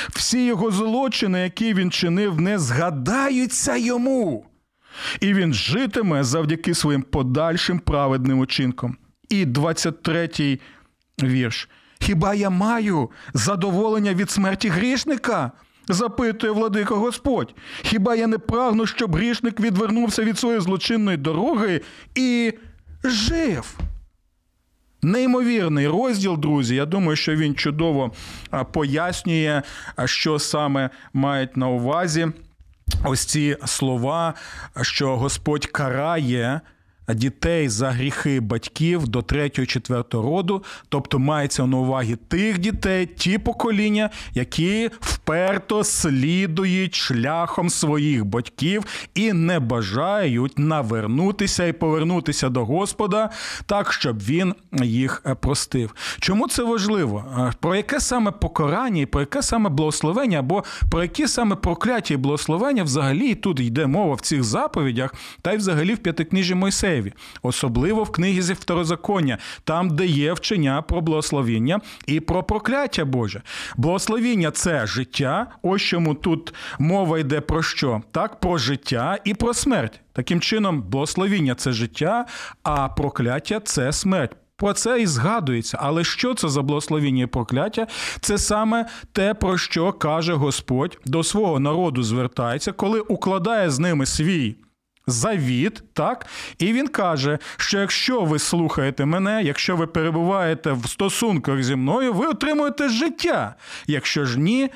Всі 0.09 0.45
його 0.45 0.71
злочини, 0.71 1.39
які 1.39 1.73
він 1.73 1.91
чинив, 1.91 2.41
не 2.41 2.59
згадаються 2.59 3.75
йому. 3.75 4.50
І 5.19 5.33
він 5.33 5.53
житиме 5.53 6.23
завдяки 6.23 6.73
своїм 6.73 7.01
подальшим 7.01 7.79
праведним 7.79 8.39
учинкам. 8.39 8.97
І 9.29 9.45
23-й 9.45 10.59
вірш. 11.23 11.69
Хіба 11.99 12.33
я 12.33 12.49
маю 12.49 13.09
задоволення 13.33 14.13
від 14.13 14.29
смерті 14.29 14.69
грішника? 14.69 15.51
запитує 15.87 16.53
владика 16.53 16.95
Господь. 16.95 17.55
Хіба 17.81 18.15
я 18.15 18.27
не 18.27 18.37
прагну, 18.37 18.85
щоб 18.85 19.15
грішник 19.15 19.59
відвернувся 19.59 20.23
від 20.23 20.39
своєї 20.39 20.61
злочинної 20.61 21.17
дороги 21.17 21.81
і 22.15 22.53
жив? 23.03 23.79
Неймовірний 25.01 25.87
розділ, 25.87 26.37
друзі. 26.37 26.75
Я 26.75 26.85
думаю, 26.85 27.15
що 27.15 27.35
він 27.35 27.55
чудово 27.55 28.11
пояснює, 28.71 29.61
що 30.05 30.39
саме 30.39 30.89
мають 31.13 31.57
на 31.57 31.67
увазі 31.67 32.27
ось 33.03 33.25
ці 33.25 33.57
слова, 33.65 34.33
що 34.81 35.17
Господь 35.17 35.65
карає 35.65 36.61
дітей 37.13 37.69
за 37.69 37.91
гріхи 37.91 38.39
батьків 38.39 39.07
до 39.07 39.19
3-4 39.19 40.21
роду, 40.21 40.63
тобто 40.89 41.19
мається 41.19 41.65
на 41.65 41.77
увазі 41.77 42.15
тих 42.15 42.59
дітей, 42.59 43.05
ті 43.05 43.37
покоління, 43.37 44.09
які 44.33 44.89
вперто 44.99 45.83
слідують 45.83 46.95
шляхом 46.95 47.69
своїх 47.69 48.25
батьків 48.25 48.85
і 49.15 49.33
не 49.33 49.59
бажають 49.59 50.59
навернутися 50.59 51.65
і 51.65 51.73
повернутися 51.73 52.49
до 52.49 52.65
Господа 52.65 53.29
так, 53.65 53.93
щоб 53.93 54.19
він 54.19 54.55
їх 54.83 55.21
е, 55.25 55.35
простив. 55.35 55.95
Чому 56.19 56.47
це 56.47 56.63
важливо? 56.63 57.25
Е, 57.39 57.53
про 57.59 57.75
яке 57.75 57.99
саме 57.99 58.31
покарання 58.31 59.01
і 59.01 59.05
про 59.05 59.21
яке 59.21 59.41
саме 59.41 59.69
благословення, 59.69 60.39
або 60.39 60.63
про 60.91 61.03
які 61.03 61.27
саме 61.27 61.55
прокляття 61.55 62.13
і 62.13 62.17
благословення 62.17 62.83
взагалі 62.83 63.35
тут 63.35 63.59
йде 63.59 63.87
мова 63.87 64.15
в 64.15 64.21
цих 64.21 64.43
заповідях, 64.43 65.13
та 65.41 65.53
й 65.53 65.57
взагалі 65.57 65.93
в 65.93 65.97
п'ятикніжі 65.97 66.55
Мойсея. 66.55 67.00
Мойсеєві, 67.01 67.13
особливо 67.41 68.03
в 68.03 68.11
книгі 68.11 68.41
зі 68.41 68.53
второзаконня, 68.53 69.37
там, 69.63 69.89
де 69.89 70.05
є 70.05 70.33
вчення 70.33 70.81
про 70.81 71.01
благословіння 71.01 71.79
і 72.07 72.19
про 72.19 72.43
прокляття 72.43 73.05
Боже. 73.05 73.41
Благословіння 73.77 74.51
це 74.51 74.87
життя. 74.87 75.47
Ось 75.61 75.81
чому 75.81 76.15
тут 76.15 76.53
мова 76.79 77.19
йде 77.19 77.41
про 77.41 77.63
що? 77.63 78.01
Так, 78.11 78.39
про 78.39 78.57
життя 78.57 79.17
і 79.25 79.33
про 79.33 79.53
смерть. 79.53 79.99
Таким 80.13 80.41
чином, 80.41 80.81
благословіння 80.81 81.55
це 81.55 81.71
життя, 81.71 82.25
а 82.63 82.89
прокляття 82.89 83.59
це 83.59 83.91
смерть. 83.91 84.31
Про 84.55 84.73
це 84.73 85.01
і 85.01 85.05
згадується. 85.05 85.77
Але 85.81 86.03
що 86.03 86.33
це 86.33 86.49
за 86.49 86.61
благословіння 86.61 87.23
і 87.23 87.27
прокляття? 87.27 87.87
Це 88.21 88.37
саме 88.37 88.85
те, 89.11 89.33
про 89.33 89.57
що 89.57 89.93
каже 89.93 90.33
Господь 90.33 90.97
до 91.05 91.23
свого 91.23 91.59
народу 91.59 92.03
звертається, 92.03 92.71
коли 92.71 92.99
укладає 92.99 93.69
з 93.69 93.79
ними 93.79 94.05
свій 94.05 94.55
завіт, 95.07 95.83
так? 95.93 96.25
І 96.57 96.73
він 96.73 96.87
каже, 96.87 97.39
що 97.57 97.79
якщо 97.79 98.21
ви 98.21 98.39
слухаєте 98.39 99.05
мене, 99.05 99.43
якщо 99.43 99.75
ви 99.75 99.87
перебуваєте 99.87 100.71
в 100.71 100.89
стосунках 100.89 101.63
зі 101.63 101.75
мною, 101.75 102.13
ви 102.13 102.27
отримуєте 102.27 102.89
життя. 102.89 103.55
Якщо 103.87 104.25
ж 104.25 104.39
ні, 104.39 104.69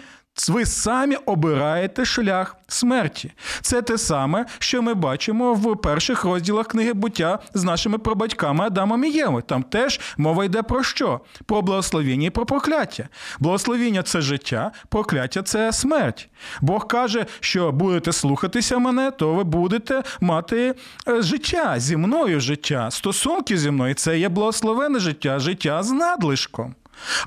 ви 0.49 0.65
самі 0.65 1.15
обираєте 1.15 2.05
шлях 2.05 2.55
смерті. 2.67 3.31
Це 3.61 3.81
те 3.81 3.97
саме, 3.97 4.45
що 4.59 4.81
ми 4.81 4.93
бачимо 4.93 5.53
в 5.53 5.81
перших 5.81 6.23
розділах 6.23 6.67
книги 6.67 6.93
буття 6.93 7.39
з 7.53 7.63
нашими 7.63 7.97
прабатьками 7.97 8.65
Адамом 8.65 9.03
і 9.03 9.09
Євою. 9.09 9.41
Там 9.41 9.63
теж 9.63 9.99
мова 10.17 10.45
йде 10.45 10.63
про 10.63 10.83
що? 10.83 11.21
Про 11.45 11.61
благословіння 11.61 12.27
і 12.27 12.29
про 12.29 12.45
прокляття. 12.45 13.07
Благословіння 13.39 14.03
це 14.03 14.21
життя, 14.21 14.71
прокляття 14.89 15.43
це 15.43 15.73
смерть. 15.73 16.29
Бог 16.61 16.87
каже, 16.87 17.25
що 17.39 17.71
будете 17.71 18.13
слухатися 18.13 18.77
мене, 18.77 19.11
то 19.11 19.33
ви 19.33 19.43
будете 19.43 20.03
мати 20.21 20.75
е, 21.07 21.21
життя 21.21 21.79
зі 21.79 21.97
мною 21.97 22.39
життя, 22.39 22.91
стосунки 22.91 23.57
зі 23.57 23.71
мною. 23.71 23.93
Це 23.93 24.19
є 24.19 24.29
благословене 24.29 24.99
життя, 24.99 25.39
життя 25.39 25.83
з 25.83 25.91
надлишком. 25.91 26.75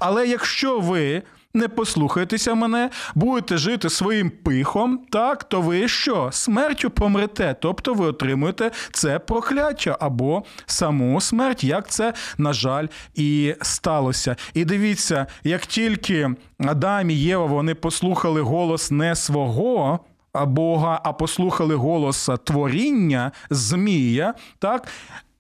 Але 0.01 0.27
якщо 0.27 0.81
ви 0.81 1.23
не 1.55 1.69
послухаєтеся 1.69 2.55
мене, 2.55 2.91
будете 3.15 3.57
жити 3.57 3.91
своїм 3.91 4.31
пихом, 4.31 5.01
так, 5.11 5.45
то 5.45 5.61
ви 5.61 5.89
що? 5.89 6.29
Смертю 6.33 6.91
помрете, 6.91 7.57
тобто 7.61 7.95
ви 7.95 8.07
отримуєте 8.07 8.71
це 8.93 9.19
прокляття 9.19 9.97
або 10.01 10.43
саму 10.67 11.21
смерть, 11.21 11.65
як 11.65 11.91
це, 11.91 12.13
на 12.39 12.53
жаль, 12.53 12.87
і 13.15 13.55
сталося. 13.63 14.37
І 14.55 14.65
дивіться, 14.65 15.27
як 15.45 15.67
тільки 15.67 16.31
Адам 16.59 17.11
і 17.11 17.15
Єва 17.15 17.47
вони 17.47 17.75
послухали 17.75 18.41
голос 18.41 18.91
не 18.91 19.17
свого. 19.17 20.01
Бога, 20.47 21.01
а 21.05 21.13
послухали 21.13 21.75
голос 21.75 22.31
творіння 22.45 23.33
Змія, 23.51 24.35
так 24.59 24.89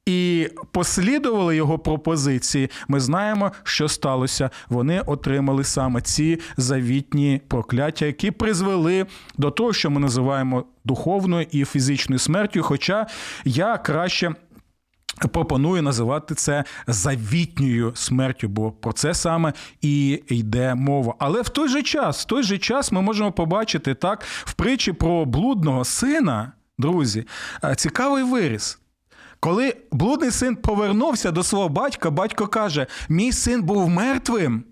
і 0.08 0.48
послідували 0.72 1.56
його 1.56 1.78
пропозиції, 1.78 2.70
ми 2.88 3.00
знаємо, 3.00 3.52
що 3.62 3.88
сталося. 3.88 4.50
Вони 4.68 5.00
отримали 5.00 5.64
саме 5.64 6.00
ці 6.00 6.40
завітні 6.56 7.40
прокляття, 7.48 8.06
які 8.06 8.30
призвели 8.30 9.06
до 9.36 9.50
того, 9.50 9.72
що 9.72 9.90
ми 9.90 10.00
називаємо 10.00 10.64
духовною 10.84 11.46
і 11.50 11.64
фізичною 11.64 12.18
смертю. 12.18 12.62
Хоча 12.62 13.06
я 13.44 13.78
краще. 13.78 14.34
Пропоную 15.32 15.82
називати 15.82 16.34
це 16.34 16.64
завітньою 16.86 17.92
смертю, 17.94 18.48
бо 18.48 18.72
про 18.72 18.92
це 18.92 19.14
саме 19.14 19.52
і 19.80 20.22
йде 20.28 20.74
мова. 20.74 21.14
Але 21.18 21.42
в 21.42 21.48
той 21.48 21.68
же 21.68 21.82
час, 21.82 22.22
в 22.22 22.24
той 22.24 22.42
же 22.42 22.58
час, 22.58 22.92
ми 22.92 23.02
можемо 23.02 23.32
побачити 23.32 23.94
так 23.94 24.22
в 24.24 24.52
притчі 24.52 24.92
про 24.92 25.24
блудного 25.24 25.84
сина, 25.84 26.52
друзі, 26.78 27.24
цікавий 27.76 28.22
виріс. 28.22 28.78
Коли 29.40 29.74
блудний 29.92 30.30
син 30.30 30.56
повернувся 30.56 31.30
до 31.30 31.42
свого 31.42 31.68
батька, 31.68 32.10
батько 32.10 32.46
каже: 32.46 32.86
Мій 33.08 33.32
син 33.32 33.62
був 33.62 33.88
мертвим. 33.88 34.64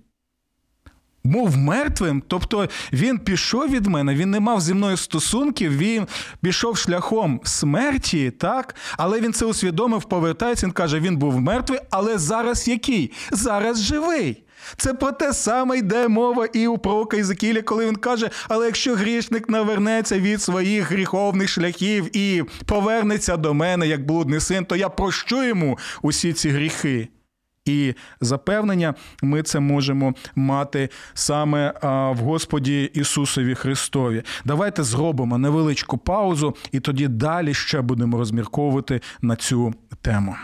Був 1.25 1.57
мертвим, 1.57 2.23
тобто 2.29 2.69
він 2.93 3.19
пішов 3.19 3.71
від 3.71 3.87
мене, 3.87 4.15
він 4.15 4.31
не 4.31 4.41
мав 4.41 4.61
зі 4.61 4.75
мною 4.75 4.97
стосунків, 4.97 5.77
він 5.77 6.07
пішов 6.41 6.77
шляхом 6.77 7.41
смерті, 7.45 8.31
так? 8.31 8.75
Але 8.97 9.21
він 9.21 9.33
це 9.33 9.45
усвідомив, 9.47 10.05
повертається, 10.05 10.67
він 10.67 10.73
каже, 10.73 11.01
він 11.01 11.17
був 11.17 11.41
мертвий, 11.41 11.81
але 11.91 12.19
зараз 12.19 12.69
який? 12.69 13.13
Зараз 13.33 13.83
живий. 13.83 14.46
Це 14.77 14.95
про 14.95 15.13
те 15.13 15.33
саме 15.33 15.79
йде 15.79 16.09
мова 16.09 16.47
і 16.47 16.67
у 16.67 16.79
пророка 16.79 17.17
Ізекіля, 17.17 17.63
коли 17.63 17.87
він 17.87 17.97
каже: 17.97 18.31
але 18.49 18.67
якщо 18.67 18.95
грішник 18.95 19.49
навернеться 19.49 20.19
від 20.21 20.43
своїх 20.43 20.91
гріховних 20.91 21.49
шляхів 21.49 22.17
і 22.17 22.43
повернеться 22.67 23.37
до 23.37 23.55
мене 23.55 23.87
як 23.87 24.07
блудний 24.07 24.41
син, 24.41 24.65
то 24.65 24.77
я 24.77 24.89
прощу 24.89 25.45
йому 25.45 25.79
усі 26.03 26.33
ці 26.33 26.51
гріхи. 26.51 27.09
І 27.67 27.95
запевнення 28.21 28.95
ми 29.23 29.43
це 29.43 29.61
можемо 29.61 30.15
мати 30.35 30.89
саме 31.15 31.75
в 32.17 32.17
Господі 32.17 32.91
Ісусові 32.95 33.55
Христові. 33.55 34.23
Давайте 34.45 34.83
зробимо 34.83 35.39
невеличку 35.39 35.99
паузу, 35.99 36.57
і 36.73 36.81
тоді 36.81 37.09
далі 37.09 37.55
ще 37.55 37.81
будемо 37.81 38.19
розмірковувати 38.19 39.01
на 39.23 39.37
цю 39.37 39.75
тему. 40.03 40.37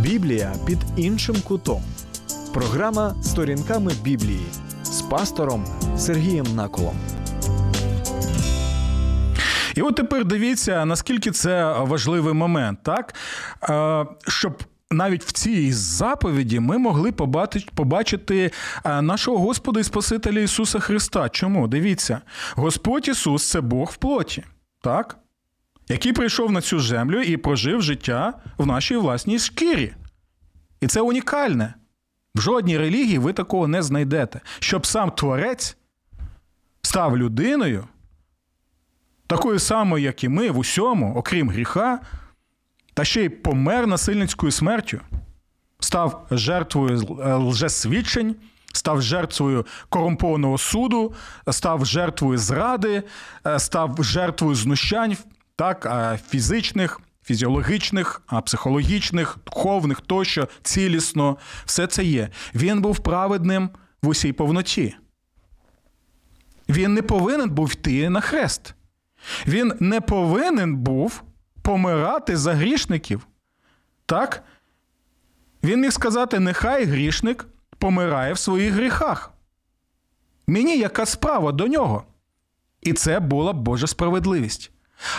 Біблія 0.00 0.52
під 0.66 0.78
іншим 0.96 1.36
кутом. 1.44 1.82
Програма 2.54 3.14
Сторінками 3.22 3.92
Біблії 4.02 4.46
з 4.82 5.02
пастором 5.02 5.64
Сергієм 5.96 6.46
Наколом. 6.54 6.94
І 9.74 9.82
от 9.82 9.96
тепер 9.96 10.24
дивіться, 10.24 10.84
наскільки 10.84 11.30
це 11.30 11.72
важливий 11.78 12.34
момент, 12.34 12.78
так? 12.82 13.14
Щоб. 14.28 14.62
Навіть 14.90 15.24
в 15.24 15.32
цій 15.32 15.72
заповіді 15.72 16.60
ми 16.60 16.78
могли 16.78 17.12
побачити 17.74 18.50
нашого 18.84 19.38
Господа 19.38 19.80
і 19.80 19.84
Спасителя 19.84 20.40
Ісуса 20.40 20.80
Христа. 20.80 21.28
Чому? 21.28 21.68
Дивіться, 21.68 22.20
Господь 22.54 23.08
Ісус 23.08 23.50
це 23.50 23.60
Бог 23.60 23.90
в 23.92 23.96
плоті, 23.96 24.44
так? 24.82 25.16
Який 25.88 26.12
прийшов 26.12 26.52
на 26.52 26.60
цю 26.60 26.80
землю 26.80 27.20
і 27.20 27.36
прожив 27.36 27.82
життя 27.82 28.34
в 28.58 28.66
нашій 28.66 28.96
власній 28.96 29.38
шкірі. 29.38 29.94
І 30.80 30.86
це 30.86 31.00
унікальне. 31.00 31.74
В 32.34 32.40
жодній 32.40 32.78
релігії 32.78 33.18
ви 33.18 33.32
такого 33.32 33.68
не 33.68 33.82
знайдете, 33.82 34.40
щоб 34.58 34.86
сам 34.86 35.10
Творець 35.10 35.76
став 36.82 37.18
людиною, 37.18 37.88
такою 39.26 39.58
самою, 39.58 40.04
як 40.04 40.24
і 40.24 40.28
ми, 40.28 40.50
в 40.50 40.58
усьому, 40.58 41.14
окрім 41.16 41.50
гріха, 41.50 42.00
та 42.94 43.04
ще 43.04 43.24
й 43.24 43.28
помер 43.28 43.86
насильницькою 43.86 44.52
смертю, 44.52 45.00
став 45.80 46.26
жертвою 46.30 46.98
лжесвідчень, 47.38 48.36
став 48.72 49.02
жертвою 49.02 49.66
корумпованого 49.88 50.58
суду, 50.58 51.14
став 51.50 51.86
жертвою 51.86 52.38
зради, 52.38 53.02
став 53.58 53.96
жертвою 54.04 54.54
знущань 54.54 55.16
так, 55.56 55.88
фізичних, 56.28 57.00
фізіологічних, 57.24 58.22
психологічних, 58.44 59.38
духовних 59.46 60.00
тощо, 60.00 60.48
цілісно, 60.62 61.36
все 61.64 61.86
це 61.86 62.04
є. 62.04 62.28
Він 62.54 62.80
був 62.80 62.98
праведним 62.98 63.70
в 64.02 64.08
усій 64.08 64.32
повноті. 64.32 64.96
Він 66.68 66.94
не 66.94 67.02
повинен 67.02 67.50
був 67.50 67.72
йти 67.72 68.10
на 68.10 68.20
хрест. 68.20 68.74
Він 69.46 69.72
не 69.80 70.00
повинен 70.00 70.76
був 70.76 71.22
помирати 71.62 72.36
за 72.36 72.54
грішників. 72.54 73.26
Так? 74.06 74.44
Він 75.64 75.80
міг 75.80 75.92
сказати: 75.92 76.38
нехай 76.38 76.84
грішник 76.84 77.46
помирає 77.78 78.32
в 78.32 78.38
своїх 78.38 78.72
гріхах. 78.72 79.32
Мені 80.46 80.78
яка 80.78 81.06
справа 81.06 81.52
до 81.52 81.66
нього? 81.66 82.04
І 82.80 82.92
це 82.92 83.20
була 83.20 83.52
Божа 83.52 83.86
справедливість. 83.86 84.71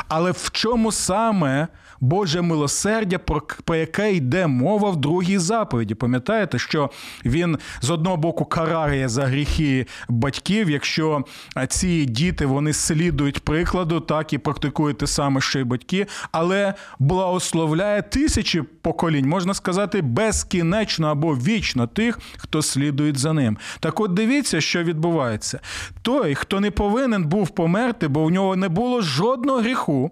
Але 0.07 0.31
в 0.31 0.49
чому 0.51 0.91
саме 0.91 1.67
Боже 2.03 2.41
милосердя, 2.41 3.17
про, 3.17 3.75
яке 3.75 4.13
йде 4.13 4.47
мова 4.47 4.89
в 4.89 4.95
другій 4.95 5.37
заповіді? 5.37 5.95
Пам'ятаєте, 5.95 6.59
що 6.59 6.89
він 7.25 7.57
з 7.81 7.89
одного 7.89 8.17
боку 8.17 8.45
карає 8.45 9.09
за 9.09 9.25
гріхи 9.25 9.87
батьків, 10.09 10.69
якщо 10.69 11.23
ці 11.69 12.05
діти 12.05 12.45
вони 12.45 12.73
слідують 12.73 13.39
прикладу, 13.39 13.99
так 13.99 14.33
і 14.33 14.37
практикують 14.37 14.97
те 14.97 15.07
саме, 15.07 15.41
що 15.41 15.59
й 15.59 15.63
батьки, 15.63 16.07
але 16.31 16.73
благословляє 16.99 18.01
тисячі 18.01 18.61
поколінь, 18.61 19.27
можна 19.29 19.53
сказати, 19.53 20.01
безкінечно 20.01 21.07
або 21.07 21.35
вічно 21.35 21.87
тих, 21.87 22.19
хто 22.37 22.61
слідує 22.61 23.13
за 23.15 23.33
ним. 23.33 23.57
Так 23.79 23.99
от 23.99 24.13
дивіться, 24.13 24.61
що 24.61 24.83
відбувається. 24.83 25.59
Той, 26.01 26.35
хто 26.35 26.59
не 26.59 26.71
повинен 26.71 27.25
був 27.25 27.49
померти, 27.49 28.07
бо 28.07 28.23
в 28.23 28.31
нього 28.31 28.55
не 28.55 28.69
було 28.69 29.01
жодного 29.01 29.61
гріху. 29.73 30.11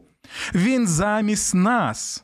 Він 0.56 0.88
замість 0.88 1.56
нас 1.56 2.24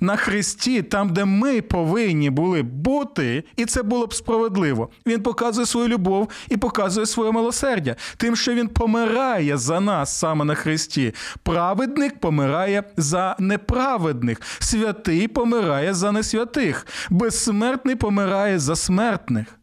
на 0.00 0.16
Христі, 0.16 0.82
там, 0.82 1.12
де 1.12 1.24
ми 1.24 1.62
повинні 1.62 2.30
були 2.30 2.62
бути, 2.62 3.44
і 3.56 3.64
це 3.64 3.82
було 3.82 4.06
б 4.06 4.14
справедливо. 4.14 4.88
Він 5.06 5.22
показує 5.22 5.66
свою 5.66 5.88
любов 5.88 6.28
і 6.48 6.56
показує 6.56 7.06
своє 7.06 7.30
милосердя, 7.30 7.96
тим, 8.16 8.36
що 8.36 8.54
він 8.54 8.68
помирає 8.68 9.56
за 9.56 9.80
нас 9.80 10.18
саме 10.18 10.44
на 10.44 10.54
Христі. 10.54 11.14
Праведник 11.42 12.20
помирає 12.20 12.82
за 12.96 13.36
неправедних, 13.38 14.40
святий 14.58 15.28
помирає 15.28 15.94
за 15.94 16.12
несвятих, 16.12 16.86
безсмертний 17.10 17.96
помирає 17.96 18.58
за 18.58 18.76
смертних. 18.76 19.58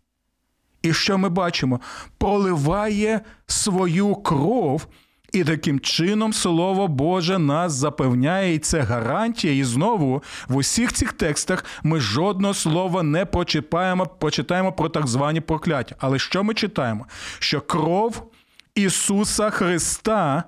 І 0.81 0.93
що 0.93 1.17
ми 1.17 1.29
бачимо? 1.29 1.79
Проливає 2.17 3.21
свою 3.47 4.15
кров. 4.15 4.87
І 5.31 5.43
таким 5.43 5.79
чином 5.79 6.33
Слово 6.33 6.87
Боже 6.87 7.39
нас 7.39 7.73
запевняє, 7.73 8.53
і 8.53 8.59
це 8.59 8.81
гарантія. 8.81 9.53
І 9.53 9.63
знову 9.63 10.23
в 10.47 10.55
усіх 10.55 10.93
цих 10.93 11.13
текстах 11.13 11.65
ми 11.83 11.99
жодного 11.99 12.53
слова 12.53 13.03
не 13.03 13.25
почитаємо, 13.25 14.05
почитаємо 14.05 14.71
про 14.71 14.89
так 14.89 15.07
звані 15.07 15.41
прокляття. 15.41 15.95
Але 15.99 16.19
що 16.19 16.43
ми 16.43 16.53
читаємо? 16.53 17.05
Що 17.39 17.61
кров 17.61 18.31
Ісуса 18.75 19.49
Христа 19.49 20.43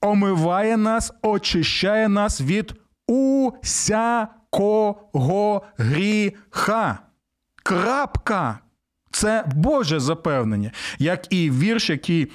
омиває 0.00 0.76
нас, 0.76 1.12
очищає 1.22 2.08
нас 2.08 2.40
від 2.40 2.74
усякого 3.06 4.82
гріха. 5.78 6.98
Крапка. 7.62 8.58
Це 9.10 9.44
Боже 9.54 10.00
запевнення, 10.00 10.70
як 10.98 11.32
і 11.32 11.50
вірш, 11.50 11.90
який 11.90 12.32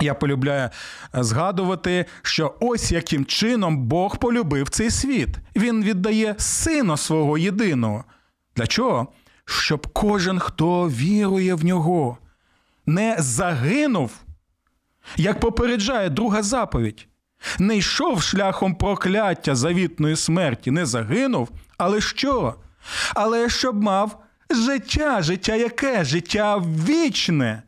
я 0.00 0.14
полюбляю 0.14 0.70
е, 1.14 1.24
згадувати, 1.24 2.04
що 2.22 2.54
ось 2.60 2.92
яким 2.92 3.24
чином 3.24 3.76
Бог 3.78 4.18
полюбив 4.18 4.68
цей 4.68 4.90
світ. 4.90 5.28
Він 5.56 5.84
віддає 5.84 6.34
сина 6.38 6.96
свого 6.96 7.38
єдиного. 7.38 8.04
Для 8.56 8.66
чого? 8.66 9.08
Щоб 9.44 9.86
кожен, 9.92 10.38
хто 10.38 10.88
вірує 10.88 11.54
в 11.54 11.64
нього, 11.64 12.18
не 12.86 13.16
загинув, 13.18 14.12
як 15.16 15.40
попереджає 15.40 16.10
друга 16.10 16.42
заповідь, 16.42 17.06
не 17.58 17.76
йшов 17.76 18.22
шляхом 18.22 18.74
прокляття 18.74 19.54
завітної 19.54 20.16
смерті, 20.16 20.70
не 20.70 20.86
загинув, 20.86 21.50
але 21.78 22.00
що? 22.00 22.54
Але 23.14 23.48
щоб 23.48 23.82
мав 23.82 24.22
життя, 24.50 25.22
життя 25.22 25.54
яке? 25.54 26.04
Життя 26.04 26.56
вічне. 26.58 27.62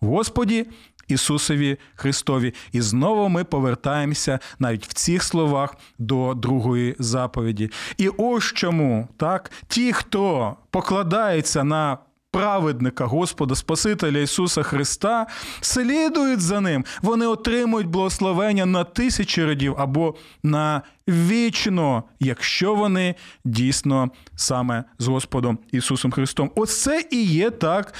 Господі 0.00 0.66
Ісусові 1.08 1.78
Христові. 1.94 2.54
І 2.72 2.80
знову 2.80 3.28
ми 3.28 3.44
повертаємося 3.44 4.38
навіть 4.58 4.86
в 4.86 4.92
цих 4.92 5.22
словах 5.22 5.76
до 5.98 6.34
другої 6.34 6.96
заповіді. 6.98 7.70
І 7.98 8.08
ось 8.08 8.44
чому 8.44 9.08
так, 9.16 9.50
ті, 9.68 9.92
хто 9.92 10.56
покладається 10.70 11.64
на 11.64 11.98
праведника 12.36 13.04
Господа 13.04 13.54
Спасителя 13.54 14.18
Ісуса 14.18 14.62
Христа, 14.62 15.26
слідують 15.60 16.40
за 16.40 16.60
ним, 16.60 16.84
вони 17.02 17.26
отримують 17.26 17.86
благословення 17.86 18.66
на 18.66 18.84
тисячі 18.84 19.44
родів 19.44 19.74
або 19.78 20.14
на 20.42 20.82
вічно, 21.08 22.04
якщо 22.20 22.74
вони 22.74 23.14
дійсно 23.44 24.10
саме 24.34 24.84
з 24.98 25.06
Господом 25.06 25.58
Ісусом 25.72 26.10
Христом. 26.10 26.50
Оце 26.54 27.04
і 27.10 27.22
є 27.24 27.50
так 27.50 27.94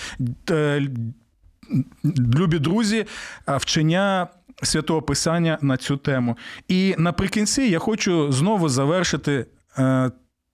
е, 0.50 0.88
любі 2.34 2.58
друзі, 2.58 3.06
вчення 3.46 4.26
святого 4.62 5.02
Писання 5.02 5.58
на 5.60 5.76
цю 5.76 5.96
тему. 5.96 6.36
І 6.68 6.94
наприкінці 6.98 7.62
я 7.62 7.78
хочу 7.78 8.32
знову 8.32 8.68
завершити 8.68 9.46
е, 9.78 10.10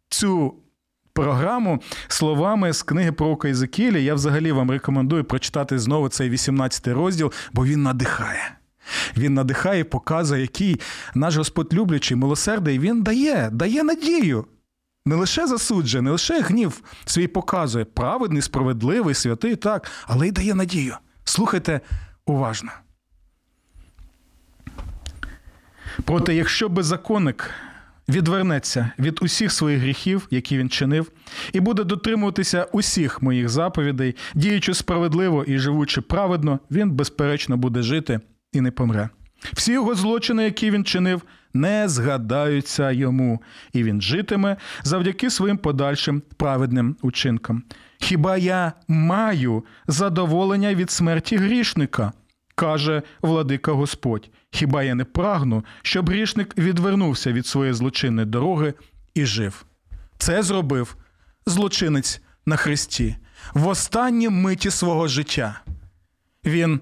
цю. 0.08 0.54
Програму 1.14 1.82
словами 2.08 2.72
з 2.72 2.82
книги 2.82 3.12
про 3.12 3.38
Ізекілі. 3.44 4.04
Я 4.04 4.14
взагалі 4.14 4.52
вам 4.52 4.70
рекомендую 4.70 5.24
прочитати 5.24 5.78
знову 5.78 6.08
цей 6.08 6.30
18 6.30 6.88
розділ, 6.88 7.32
бо 7.52 7.64
він 7.64 7.82
надихає. 7.82 8.56
Він 9.16 9.34
надихає, 9.34 9.84
показує, 9.84 10.42
який 10.42 10.80
наш 11.14 11.36
Господь 11.36 11.74
люблячий, 11.74 12.16
милосердий, 12.16 12.78
він 12.78 13.02
дає, 13.02 13.50
дає 13.52 13.82
надію. 13.82 14.44
Не 15.06 15.14
лише 15.14 15.46
засуджує, 15.46 16.02
не 16.02 16.10
лише 16.10 16.40
гнів 16.40 16.82
свій 17.04 17.26
показує, 17.26 17.84
праведний, 17.84 18.42
справедливий, 18.42 19.14
святий, 19.14 19.56
так, 19.56 19.90
але 20.06 20.28
й 20.28 20.32
дає 20.32 20.54
надію. 20.54 20.96
Слухайте 21.24 21.80
уважно. 22.26 22.70
Проте, 26.04 26.34
якщо 26.34 26.68
беззаконник 26.68 27.50
відвернеться 28.08 28.90
від 28.98 29.18
усіх 29.22 29.52
своїх 29.52 29.80
гріхів, 29.80 30.26
які 30.30 30.58
він 30.58 30.68
чинив, 30.68 31.12
і 31.52 31.60
буде 31.60 31.84
дотримуватися 31.84 32.66
усіх 32.72 33.22
моїх 33.22 33.48
заповідей, 33.48 34.16
діючи 34.34 34.74
справедливо 34.74 35.44
і 35.44 35.58
живучи 35.58 36.00
праведно, 36.00 36.58
він, 36.70 36.90
безперечно, 36.90 37.56
буде 37.56 37.82
жити 37.82 38.20
і 38.52 38.60
не 38.60 38.70
помре. 38.70 39.08
Всі 39.52 39.72
його 39.72 39.94
злочини, 39.94 40.44
які 40.44 40.70
він 40.70 40.84
чинив, 40.84 41.22
не 41.54 41.88
згадаються 41.88 42.90
йому, 42.90 43.42
і 43.72 43.82
він 43.82 44.02
житиме 44.02 44.56
завдяки 44.82 45.30
своїм 45.30 45.58
подальшим 45.58 46.22
праведним 46.36 46.96
учинкам. 47.02 47.62
Хіба 47.98 48.36
я 48.36 48.72
маю 48.88 49.64
задоволення 49.86 50.74
від 50.74 50.90
смерті 50.90 51.36
грішника? 51.36 52.12
каже 52.54 53.02
владика 53.22 53.72
Господь. 53.72 54.30
Хіба 54.50 54.82
я 54.82 54.94
не 54.94 55.04
прагну, 55.04 55.64
щоб 55.82 56.08
грішник 56.10 56.58
відвернувся 56.58 57.32
від 57.32 57.46
своєї 57.46 57.74
злочинної 57.74 58.26
дороги 58.26 58.74
і 59.14 59.26
жив? 59.26 59.64
Це 60.18 60.42
зробив 60.42 60.96
злочинець 61.46 62.20
на 62.46 62.56
Христі 62.56 63.16
в 63.54 63.66
останній 63.66 64.28
миті 64.28 64.70
свого 64.70 65.08
життя. 65.08 65.60
Він 66.44 66.80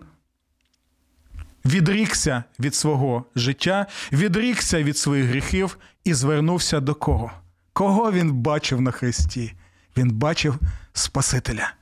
відрікся 1.64 2.44
від 2.60 2.74
свого 2.74 3.24
життя, 3.36 3.86
відрікся 4.12 4.82
від 4.82 4.98
своїх 4.98 5.26
гріхів 5.26 5.78
і 6.04 6.14
звернувся 6.14 6.80
до 6.80 6.94
кого? 6.94 7.30
Кого 7.72 8.12
він 8.12 8.32
бачив 8.32 8.80
на 8.80 8.90
Христі? 8.90 9.54
Він 9.96 10.10
бачив 10.10 10.58
Спасителя, 10.92 11.72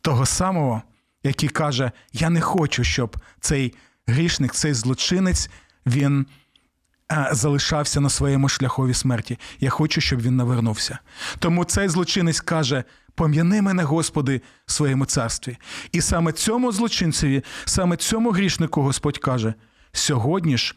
того 0.00 0.26
самого, 0.26 0.82
який 1.22 1.48
каже: 1.48 1.92
Я 2.12 2.30
не 2.30 2.40
хочу, 2.40 2.84
щоб 2.84 3.16
цей 3.40 3.74
грішник, 4.06 4.52
цей 4.52 4.74
злочинець, 4.74 5.50
він 5.86 6.26
залишався 7.32 8.00
на 8.00 8.10
своєму 8.10 8.48
шляхові 8.48 8.94
смерті. 8.94 9.38
Я 9.60 9.70
хочу, 9.70 10.00
щоб 10.00 10.20
він 10.20 10.36
навернувся. 10.36 10.98
Тому 11.38 11.64
цей 11.64 11.88
злочинець 11.88 12.40
каже: 12.40 12.84
Пом'яни 13.14 13.62
мене, 13.62 13.82
Господи, 13.82 14.40
в 14.66 14.72
своєму 14.72 15.04
царстві. 15.04 15.58
І 15.92 16.00
саме 16.00 16.32
цьому 16.32 16.72
злочинцеві, 16.72 17.44
саме 17.64 17.96
цьому 17.96 18.30
грішнику 18.30 18.82
Господь 18.82 19.18
каже: 19.18 19.54
сьогодні 19.92 20.58
ж 20.58 20.76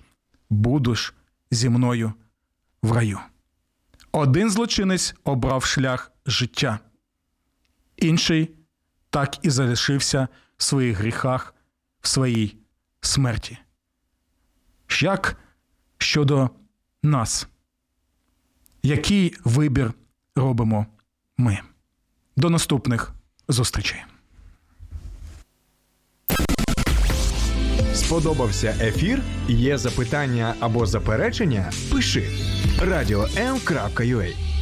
будеш 0.49 1.13
зі 1.51 1.69
мною 1.69 2.13
в 2.81 2.91
раю. 2.91 3.19
Один 4.11 4.49
злочинець 4.49 5.15
обрав 5.23 5.65
шлях 5.65 6.11
життя, 6.25 6.79
інший 7.97 8.55
так 9.09 9.45
і 9.45 9.49
залишився 9.49 10.27
в 10.57 10.63
своїх 10.63 10.97
гріхах, 10.97 11.55
в 12.01 12.07
своїй 12.07 12.57
смерті. 13.01 13.57
Як 15.01 15.38
щодо 15.97 16.49
нас, 17.03 17.47
який 18.83 19.36
вибір 19.43 19.93
робимо 20.36 20.86
ми? 21.38 21.61
До 22.38 22.49
наступних 22.49 23.11
зустрічей. 23.47 24.03
Сподобався 27.93 28.75
ефір? 28.81 29.21
Є 29.47 29.77
запитання 29.77 30.55
або 30.59 30.86
заперечення? 30.86 31.71
Пиши 31.91 32.29
радіом.ua 32.81 34.55